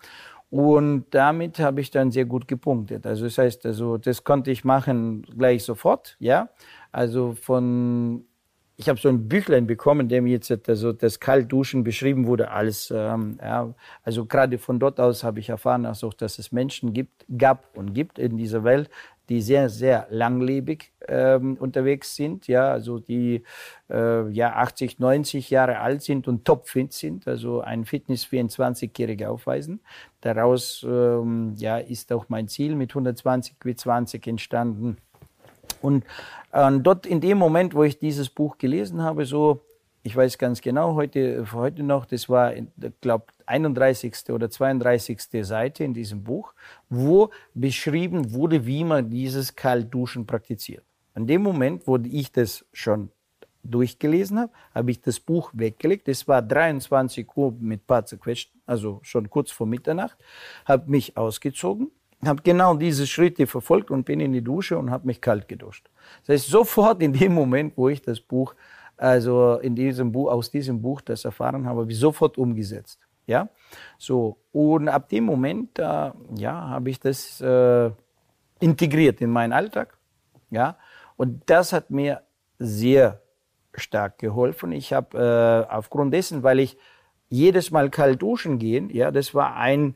[0.49, 3.07] Und damit habe ich dann sehr gut gepunktet.
[3.07, 6.49] Also das heißt, also das konnte ich machen gleich sofort, ja.
[6.91, 8.25] Also von
[8.81, 12.91] ich habe so ein Büchlein bekommen, dem jetzt also das Kaltduschen beschrieben wurde, alles.
[12.91, 13.71] Ähm, ja,
[14.03, 17.93] also gerade von dort aus habe ich erfahren, also, dass es Menschen gibt, gab und
[17.93, 18.89] gibt in dieser Welt,
[19.29, 23.43] die sehr, sehr langlebig ähm, unterwegs sind, ja, also die
[23.91, 29.29] äh, ja 80, 90 Jahre alt sind und topfit sind, also ein Fitness für 20-Jährige
[29.29, 29.79] aufweisen.
[30.21, 34.97] Daraus ähm, ja, ist auch mein Ziel mit 120 wie 20 entstanden.
[35.81, 36.03] Und
[36.51, 39.61] äh, dort in dem Moment, wo ich dieses Buch gelesen habe, so
[40.03, 42.53] ich weiß ganz genau, heute, heute noch, das war,
[43.01, 44.31] glaube, 31.
[44.31, 45.45] oder 32.
[45.45, 46.53] Seite in diesem Buch,
[46.89, 50.83] wo beschrieben wurde, wie man dieses Kaltduschen praktiziert.
[51.13, 53.09] An dem Moment, wo ich das schon
[53.63, 56.07] durchgelesen habe, habe ich das Buch weggelegt.
[56.07, 60.17] Es war 23 Uhr mit paar zerquetscht, also schon kurz vor Mitternacht,
[60.65, 61.91] habe mich ausgezogen,
[62.25, 65.89] habe genau diese Schritte verfolgt und bin in die Dusche und habe mich kalt geduscht.
[66.25, 68.55] Das heißt, sofort in dem Moment, wo ich das Buch
[69.01, 72.99] also in diesem Buch, aus diesem Buch das erfahren habe, habe ich sofort umgesetzt.
[73.25, 73.49] Ja,
[73.97, 77.89] so und ab dem Moment, äh, ja, habe ich das äh,
[78.59, 79.97] integriert in meinen Alltag.
[80.51, 80.77] Ja,
[81.17, 82.21] und das hat mir
[82.59, 83.21] sehr
[83.73, 84.71] stark geholfen.
[84.71, 85.17] Ich habe
[85.67, 86.77] äh, aufgrund dessen, weil ich
[87.27, 89.95] jedes Mal kalt duschen gehen, ja, das war ein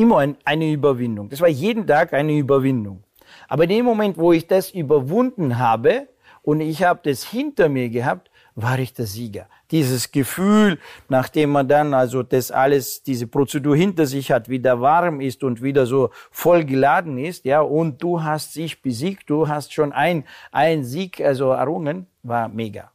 [0.00, 1.28] immer ein, eine Überwindung.
[1.28, 3.02] Das war jeden Tag eine Überwindung.
[3.48, 6.08] Aber in dem Moment, wo ich das überwunden habe,
[6.42, 9.46] und ich habe das hinter mir gehabt, war ich der Sieger.
[9.70, 10.78] Dieses Gefühl,
[11.08, 15.62] nachdem man dann also das alles, diese Prozedur hinter sich hat, wieder warm ist und
[15.62, 20.24] wieder so voll geladen ist, ja, und du hast sich besiegt, du hast schon ein,
[20.50, 22.90] ein Sieg, also errungen, war mega.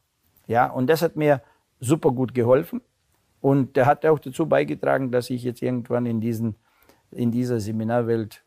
[0.47, 1.41] Ja, und das hat mir
[1.79, 2.81] super gut geholfen.
[3.41, 6.55] Und der hat auch dazu beigetragen, dass ich jetzt irgendwann in diesen,
[7.15, 8.43] in dieser Seminarwelt,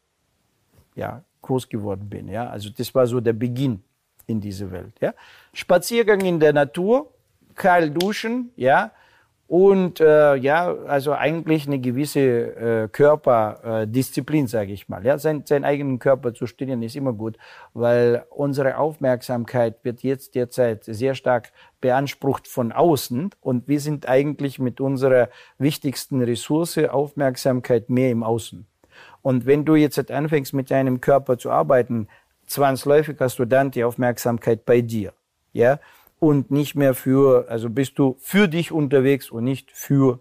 [0.95, 2.29] ja, groß geworden bin.
[2.29, 3.83] Ja, also das war so der Beginn
[4.27, 4.95] in diese Welt.
[5.01, 5.15] Ja?
[5.53, 7.13] Spaziergang in der Natur,
[7.55, 8.93] kalt duschen, ja,
[9.49, 15.03] und äh, ja, also eigentlich eine gewisse äh, Körperdisziplin, äh, sage ich mal.
[15.07, 17.39] Ja, sein, seinen eigenen Körper zu studieren ist immer gut,
[17.73, 24.59] weil unsere Aufmerksamkeit wird jetzt derzeit sehr stark beansprucht von außen und wir sind eigentlich
[24.59, 28.67] mit unserer wichtigsten Ressource Aufmerksamkeit mehr im Außen.
[29.23, 32.09] Und wenn du jetzt anfängst mit deinem Körper zu arbeiten,
[32.45, 35.15] zwangsläufig hast du dann die Aufmerksamkeit bei dir.
[35.55, 35.81] Ja,
[36.19, 40.21] und nicht mehr für, also bist du für dich unterwegs und nicht für,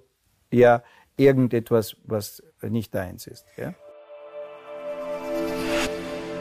[0.52, 0.84] ja,
[1.18, 3.45] irgendetwas, was nicht deins ist.
[3.58, 3.74] Ja?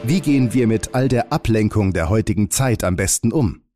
[0.03, 3.66] Wie gehen wir mit all der Ablenkung der heutigen Zeit am besten um?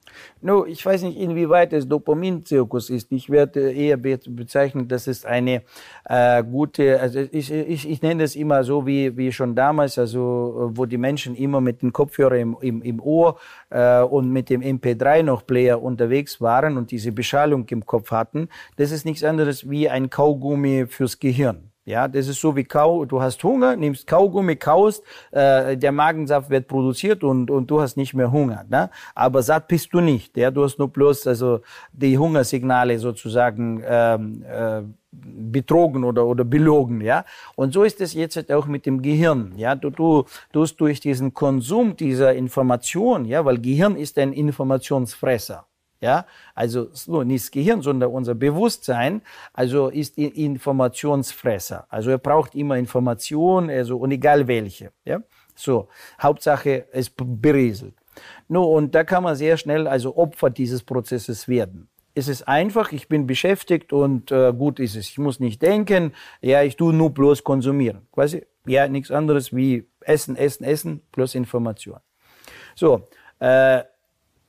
[0.41, 3.11] No, ich weiß nicht, inwieweit es Dopaminzirkus ist.
[3.11, 5.63] Ich werde eher bezeichnen, dass es eine
[6.05, 10.71] äh, gute, also ich, ich, ich nenne es immer so wie, wie schon damals, also
[10.73, 13.37] wo die Menschen immer mit dem Kopfhörer im, im, im Ohr
[13.69, 18.49] äh, und mit dem MP3 noch Player unterwegs waren und diese Beschallung im Kopf hatten.
[18.77, 21.70] Das ist nichts anderes wie ein Kaugummi fürs Gehirn.
[21.83, 26.51] Ja, das ist so wie Kau, du hast Hunger, nimmst Kaugummi, kaust, äh, der Magensaft
[26.51, 28.65] wird produziert und, und du hast nicht mehr Hunger.
[28.69, 28.91] Ne?
[29.15, 30.37] Aber satt bist du nicht.
[30.37, 30.51] Ja?
[30.51, 31.61] Du hast nur bloß also
[31.91, 37.01] die Hungersignale sozusagen ähm, äh, betrogen oder, oder belogen.
[37.01, 37.25] Ja?
[37.55, 39.53] Und so ist es jetzt halt auch mit dem Gehirn.
[39.57, 39.73] Ja?
[39.73, 45.65] Du, du tust durch diesen Konsum dieser Information, ja, weil Gehirn ist ein Informationsfresser.
[46.01, 46.25] Ja,
[46.55, 49.21] also nur nicht das Gehirn, sondern unser Bewusstsein,
[49.53, 51.85] also ist Informationsfresser.
[51.89, 54.91] Also er braucht immer Information, also und egal welche.
[55.05, 55.21] Ja,
[55.55, 55.89] so
[56.19, 57.93] Hauptsache es berieselt.
[58.47, 61.87] No, und da kann man sehr schnell also Opfer dieses Prozesses werden.
[62.15, 65.07] Es ist einfach, ich bin beschäftigt und äh, gut ist es.
[65.07, 68.07] Ich muss nicht denken, ja, ich tue nur bloß konsumieren.
[68.11, 71.99] Quasi, ja, nichts anderes wie Essen, Essen, Essen plus Information.
[72.75, 73.07] So,
[73.39, 73.83] äh,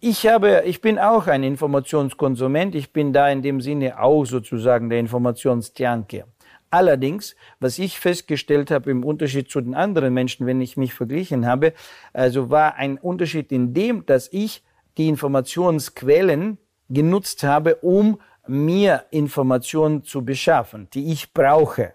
[0.04, 2.74] ich habe, ich bin auch ein Informationskonsument.
[2.74, 6.24] Ich bin da in dem Sinne auch sozusagen der Informationstianke.
[6.70, 11.46] Allerdings, was ich festgestellt habe im Unterschied zu den anderen Menschen, wenn ich mich verglichen
[11.46, 11.72] habe,
[12.12, 14.64] also war ein Unterschied in dem, dass ich
[14.98, 21.94] die Informationsquellen genutzt habe, um mir Informationen zu beschaffen, die ich brauche.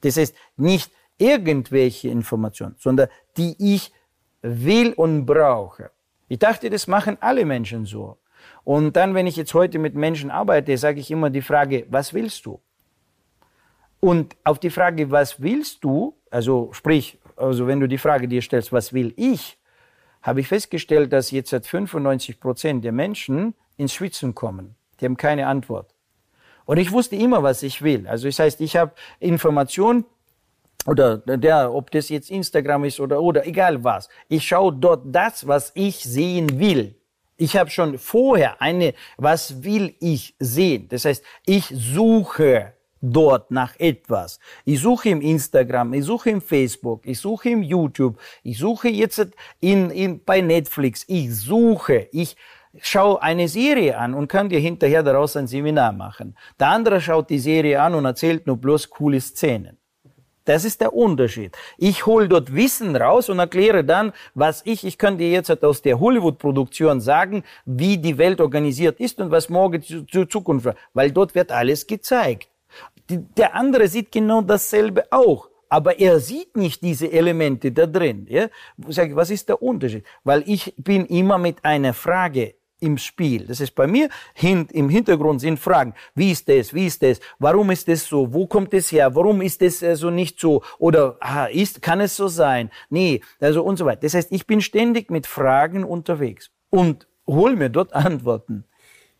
[0.00, 3.92] Das heißt, nicht irgendwelche Informationen, sondern die ich
[4.40, 5.90] will und brauche.
[6.28, 8.18] Ich dachte, das machen alle Menschen so.
[8.64, 12.14] Und dann, wenn ich jetzt heute mit Menschen arbeite, sage ich immer die Frage, was
[12.14, 12.60] willst du?
[14.00, 18.42] Und auf die Frage, was willst du, also sprich, also wenn du die Frage dir
[18.42, 19.58] stellst, was will ich,
[20.22, 24.74] habe ich festgestellt, dass jetzt seit 95 Prozent der Menschen ins Schwitzen kommen.
[25.00, 25.94] Die haben keine Antwort.
[26.64, 28.08] Und ich wusste immer, was ich will.
[28.08, 30.04] Also das heißt, ich habe Informationen,
[30.86, 34.08] oder der, ob das jetzt Instagram ist oder oder egal was.
[34.28, 36.94] Ich schaue dort das, was ich sehen will.
[37.36, 40.88] Ich habe schon vorher eine, was will ich sehen?
[40.88, 44.40] Das heißt, ich suche dort nach etwas.
[44.64, 49.28] Ich suche im Instagram, ich suche im Facebook, ich suche im YouTube, ich suche jetzt
[49.60, 52.36] in, in, bei Netflix, ich suche, ich
[52.80, 56.36] schaue eine Serie an und kann dir hinterher daraus ein Seminar machen.
[56.58, 59.78] Der andere schaut die Serie an und erzählt nur bloß coole Szenen.
[60.46, 61.56] Das ist der Unterschied.
[61.76, 65.98] Ich hole dort Wissen raus und erkläre dann, was ich, ich dir jetzt aus der
[65.98, 71.34] Hollywood-Produktion sagen, wie die Welt organisiert ist und was morgen zu, zu Zukunft, weil dort
[71.34, 72.48] wird alles gezeigt.
[73.10, 75.48] Der andere sieht genau dasselbe auch.
[75.68, 78.26] Aber er sieht nicht diese Elemente da drin.
[78.30, 78.46] Ja?
[78.88, 80.04] Sag ich, was ist der Unterschied?
[80.22, 83.46] Weil ich bin immer mit einer Frage im Spiel.
[83.46, 85.94] Das ist bei mir hin, im Hintergrund sind Fragen.
[86.14, 86.74] Wie ist das?
[86.74, 87.20] Wie ist das?
[87.38, 88.32] Warum ist das so?
[88.32, 89.14] Wo kommt es her?
[89.14, 90.62] Warum ist das äh, so nicht so?
[90.78, 92.70] Oder ah, ist, kann es so sein?
[92.90, 94.02] Nee, also und so weiter.
[94.02, 98.64] Das heißt, ich bin ständig mit Fragen unterwegs und hol mir dort Antworten.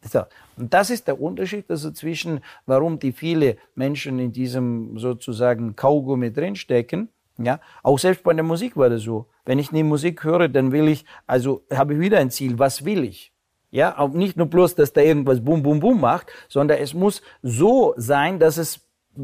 [0.02, 0.22] So.
[0.56, 6.32] Und das ist der Unterschied also zwischen, warum die viele Menschen in diesem sozusagen Kaugummi
[6.32, 7.08] drinstecken.
[7.38, 9.26] Ja, auch selbst bei der Musik war das so.
[9.44, 12.58] Wenn ich eine Musik höre, dann will ich, also habe ich wieder ein Ziel.
[12.58, 13.32] Was will ich?
[13.70, 17.22] Ja, auch nicht nur bloß, dass da irgendwas bum bum bum macht, sondern es muss
[17.42, 18.80] so sein, dass es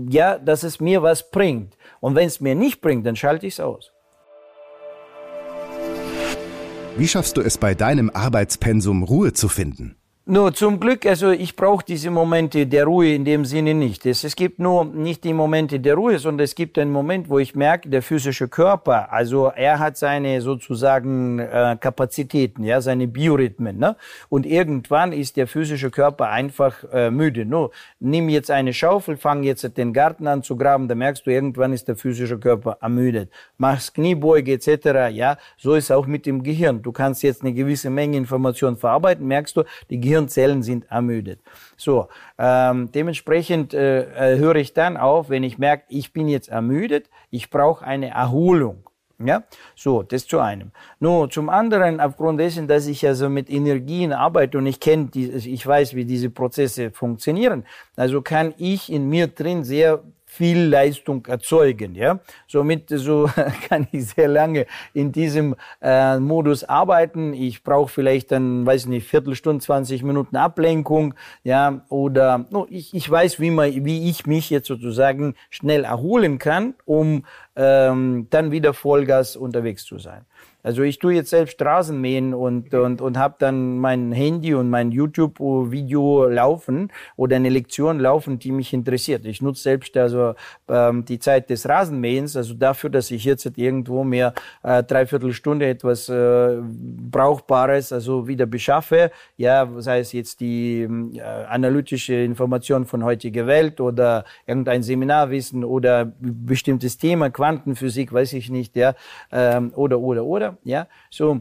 [0.08, 1.76] ja, dass es mir was bringt.
[2.00, 3.92] Und wenn es mir nicht bringt, dann schalte ich es aus.
[6.96, 9.96] Wie schaffst du es bei deinem Arbeitspensum Ruhe zu finden?
[10.24, 14.06] Nur zum Glück, also ich brauche diese Momente der Ruhe in dem Sinne nicht.
[14.06, 17.40] Es, es gibt nur nicht die Momente der Ruhe, sondern es gibt einen Moment, wo
[17.40, 23.76] ich merke, der physische Körper, also er hat seine sozusagen äh, Kapazitäten, ja, seine Biorhythmen,
[23.76, 23.96] ne?
[24.28, 27.44] Und irgendwann ist der physische Körper einfach äh, müde.
[27.44, 31.32] Nur nimm jetzt eine Schaufel, fang jetzt den Garten an zu graben, da merkst du,
[31.32, 33.28] irgendwann ist der physische Körper ermüdet.
[33.58, 35.10] Machst Kniebeuge etc.
[35.10, 36.80] Ja, so ist auch mit dem Gehirn.
[36.80, 41.40] Du kannst jetzt eine gewisse Menge Information verarbeiten, merkst du, die Gehirnzellen sind ermüdet.
[41.76, 42.08] So,
[42.38, 47.08] ähm, dementsprechend äh, äh, höre ich dann auf, wenn ich merke, ich bin jetzt ermüdet,
[47.30, 48.84] ich brauche eine Erholung.
[49.24, 49.44] Ja,
[49.76, 50.72] so, das zu einem.
[50.98, 55.64] Nur zum anderen, aufgrund dessen, dass ich also mit Energien arbeite und ich kenne, ich
[55.64, 57.64] weiß, wie diese Prozesse funktionieren,
[57.94, 60.02] also kann ich in mir drin sehr
[60.32, 61.94] viel Leistung erzeugen.
[61.94, 63.28] Ja, somit so
[63.68, 67.34] kann ich sehr lange in diesem äh, Modus arbeiten.
[67.34, 71.14] Ich brauche vielleicht dann, weiß nicht, Viertelstunde, 20 Minuten Ablenkung.
[71.44, 76.38] Ja, oder no, ich, ich weiß, wie man, wie ich mich jetzt sozusagen schnell erholen
[76.38, 77.24] kann, um
[77.54, 80.24] ähm, dann wieder Vollgas unterwegs zu sein.
[80.62, 84.70] Also ich tue jetzt selbst Straßen mähen und, und, und habe dann mein Handy und
[84.70, 89.26] mein YouTube-Video laufen oder eine Lektion laufen, die mich interessiert.
[89.26, 90.34] Ich nutze selbst also
[90.68, 95.66] ähm, die Zeit des Rasenmähens, also dafür, dass ich jetzt irgendwo mehr äh, dreiviertel Stunde
[95.68, 99.10] etwas äh, Brauchbares also wieder beschaffe.
[99.36, 106.12] Ja, sei es jetzt die äh, analytische Information von heutiger Welt oder irgendein Seminarwissen oder
[106.20, 108.94] bestimmtes Thema, Quantenphysik, weiß ich nicht, ja,
[109.32, 111.40] ähm, oder, oder, oder ja, so.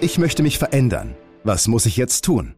[0.00, 1.14] Ich möchte mich verändern.
[1.44, 2.54] Was muss ich jetzt tun?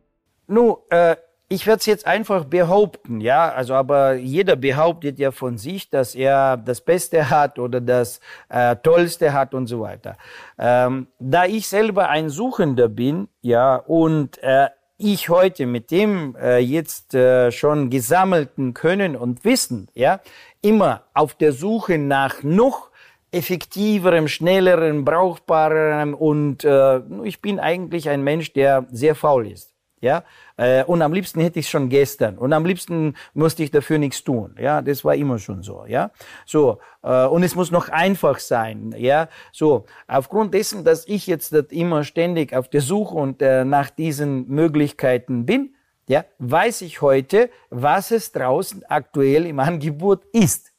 [0.47, 1.17] Nun, äh,
[1.53, 6.15] ich werde es jetzt einfach behaupten, ja, also aber jeder behauptet ja von sich, dass
[6.15, 10.17] er das Beste hat oder das äh, Tollste hat und so weiter.
[10.59, 16.59] Ähm, da ich selber ein Suchender bin, ja, und äh, ich heute mit dem äh,
[16.59, 20.21] jetzt äh, schon gesammelten Können und Wissen, ja,
[20.63, 22.92] immer auf der Suche nach noch
[23.33, 29.73] effektiverem, schnellerem, brauchbarem und äh, ich bin eigentlich ein Mensch, der sehr faul ist.
[30.03, 30.25] Ja,
[30.57, 34.25] äh, und am liebsten hätte ich schon gestern und am liebsten musste ich dafür nichts
[34.25, 34.57] tun.
[34.61, 35.85] Ja, das war immer schon so.
[35.87, 36.11] Ja,
[36.45, 38.93] so äh, und es muss noch einfach sein.
[38.99, 43.91] Ja, so aufgrund dessen, dass ich jetzt immer ständig auf der Suche und äh, nach
[43.91, 45.77] diesen Möglichkeiten bin,
[46.09, 50.73] ja, weiß ich heute, was es draußen aktuell im Angebot ist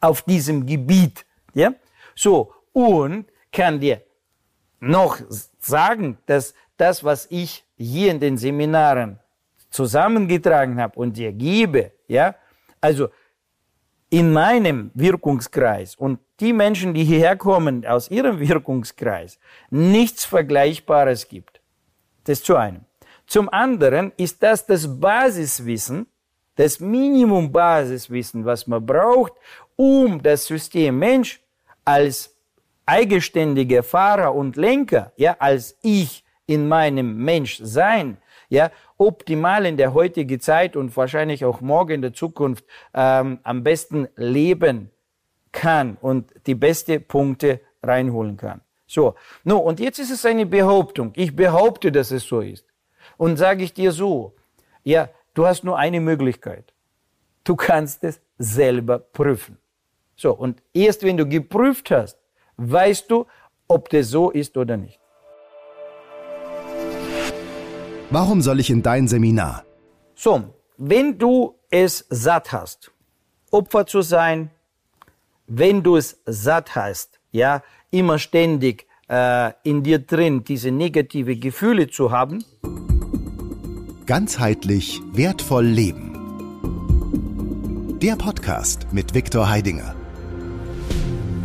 [0.00, 1.26] auf diesem Gebiet.
[1.52, 1.74] Ja,
[2.20, 4.02] so, und kann dir
[4.78, 5.18] noch
[5.58, 9.18] sagen, dass das, was ich hier in den Seminaren
[9.70, 12.34] zusammengetragen habe und dir gebe, ja,
[12.78, 13.08] also
[14.10, 19.38] in meinem Wirkungskreis und die Menschen, die hierher kommen aus ihrem Wirkungskreis,
[19.70, 21.62] nichts Vergleichbares gibt.
[22.24, 22.84] Das zu einem.
[23.26, 26.06] Zum anderen ist das das Basiswissen,
[26.56, 29.32] das Minimum Basiswissen, was man braucht,
[29.76, 31.40] um das System Mensch
[31.84, 32.36] als
[32.86, 38.18] eigenständiger Fahrer und Lenker, ja, als ich in meinem Menschsein,
[38.48, 43.62] ja, optimal in der heutigen Zeit und wahrscheinlich auch morgen in der Zukunft ähm, am
[43.62, 44.90] besten leben
[45.52, 48.60] kann und die beste Punkte reinholen kann.
[48.86, 49.14] So,
[49.44, 51.12] no, und jetzt ist es eine Behauptung.
[51.14, 52.64] Ich behaupte, dass es so ist.
[53.16, 54.34] Und sage ich dir so,
[54.82, 56.72] ja, Du hast nur eine Möglichkeit.
[57.44, 59.58] Du kannst es selber prüfen.
[60.22, 62.18] So, und erst wenn du geprüft hast,
[62.58, 63.24] weißt du,
[63.68, 65.00] ob das so ist oder nicht.
[68.10, 69.64] Warum soll ich in dein Seminar?
[70.14, 70.42] So,
[70.76, 72.90] wenn du es satt hast,
[73.50, 74.50] Opfer zu sein,
[75.46, 81.88] wenn du es satt hast, ja, immer ständig äh, in dir drin diese negative Gefühle
[81.88, 82.44] zu haben.
[84.04, 86.08] Ganzheitlich wertvoll leben.
[88.02, 89.99] Der Podcast mit Viktor Heidinger.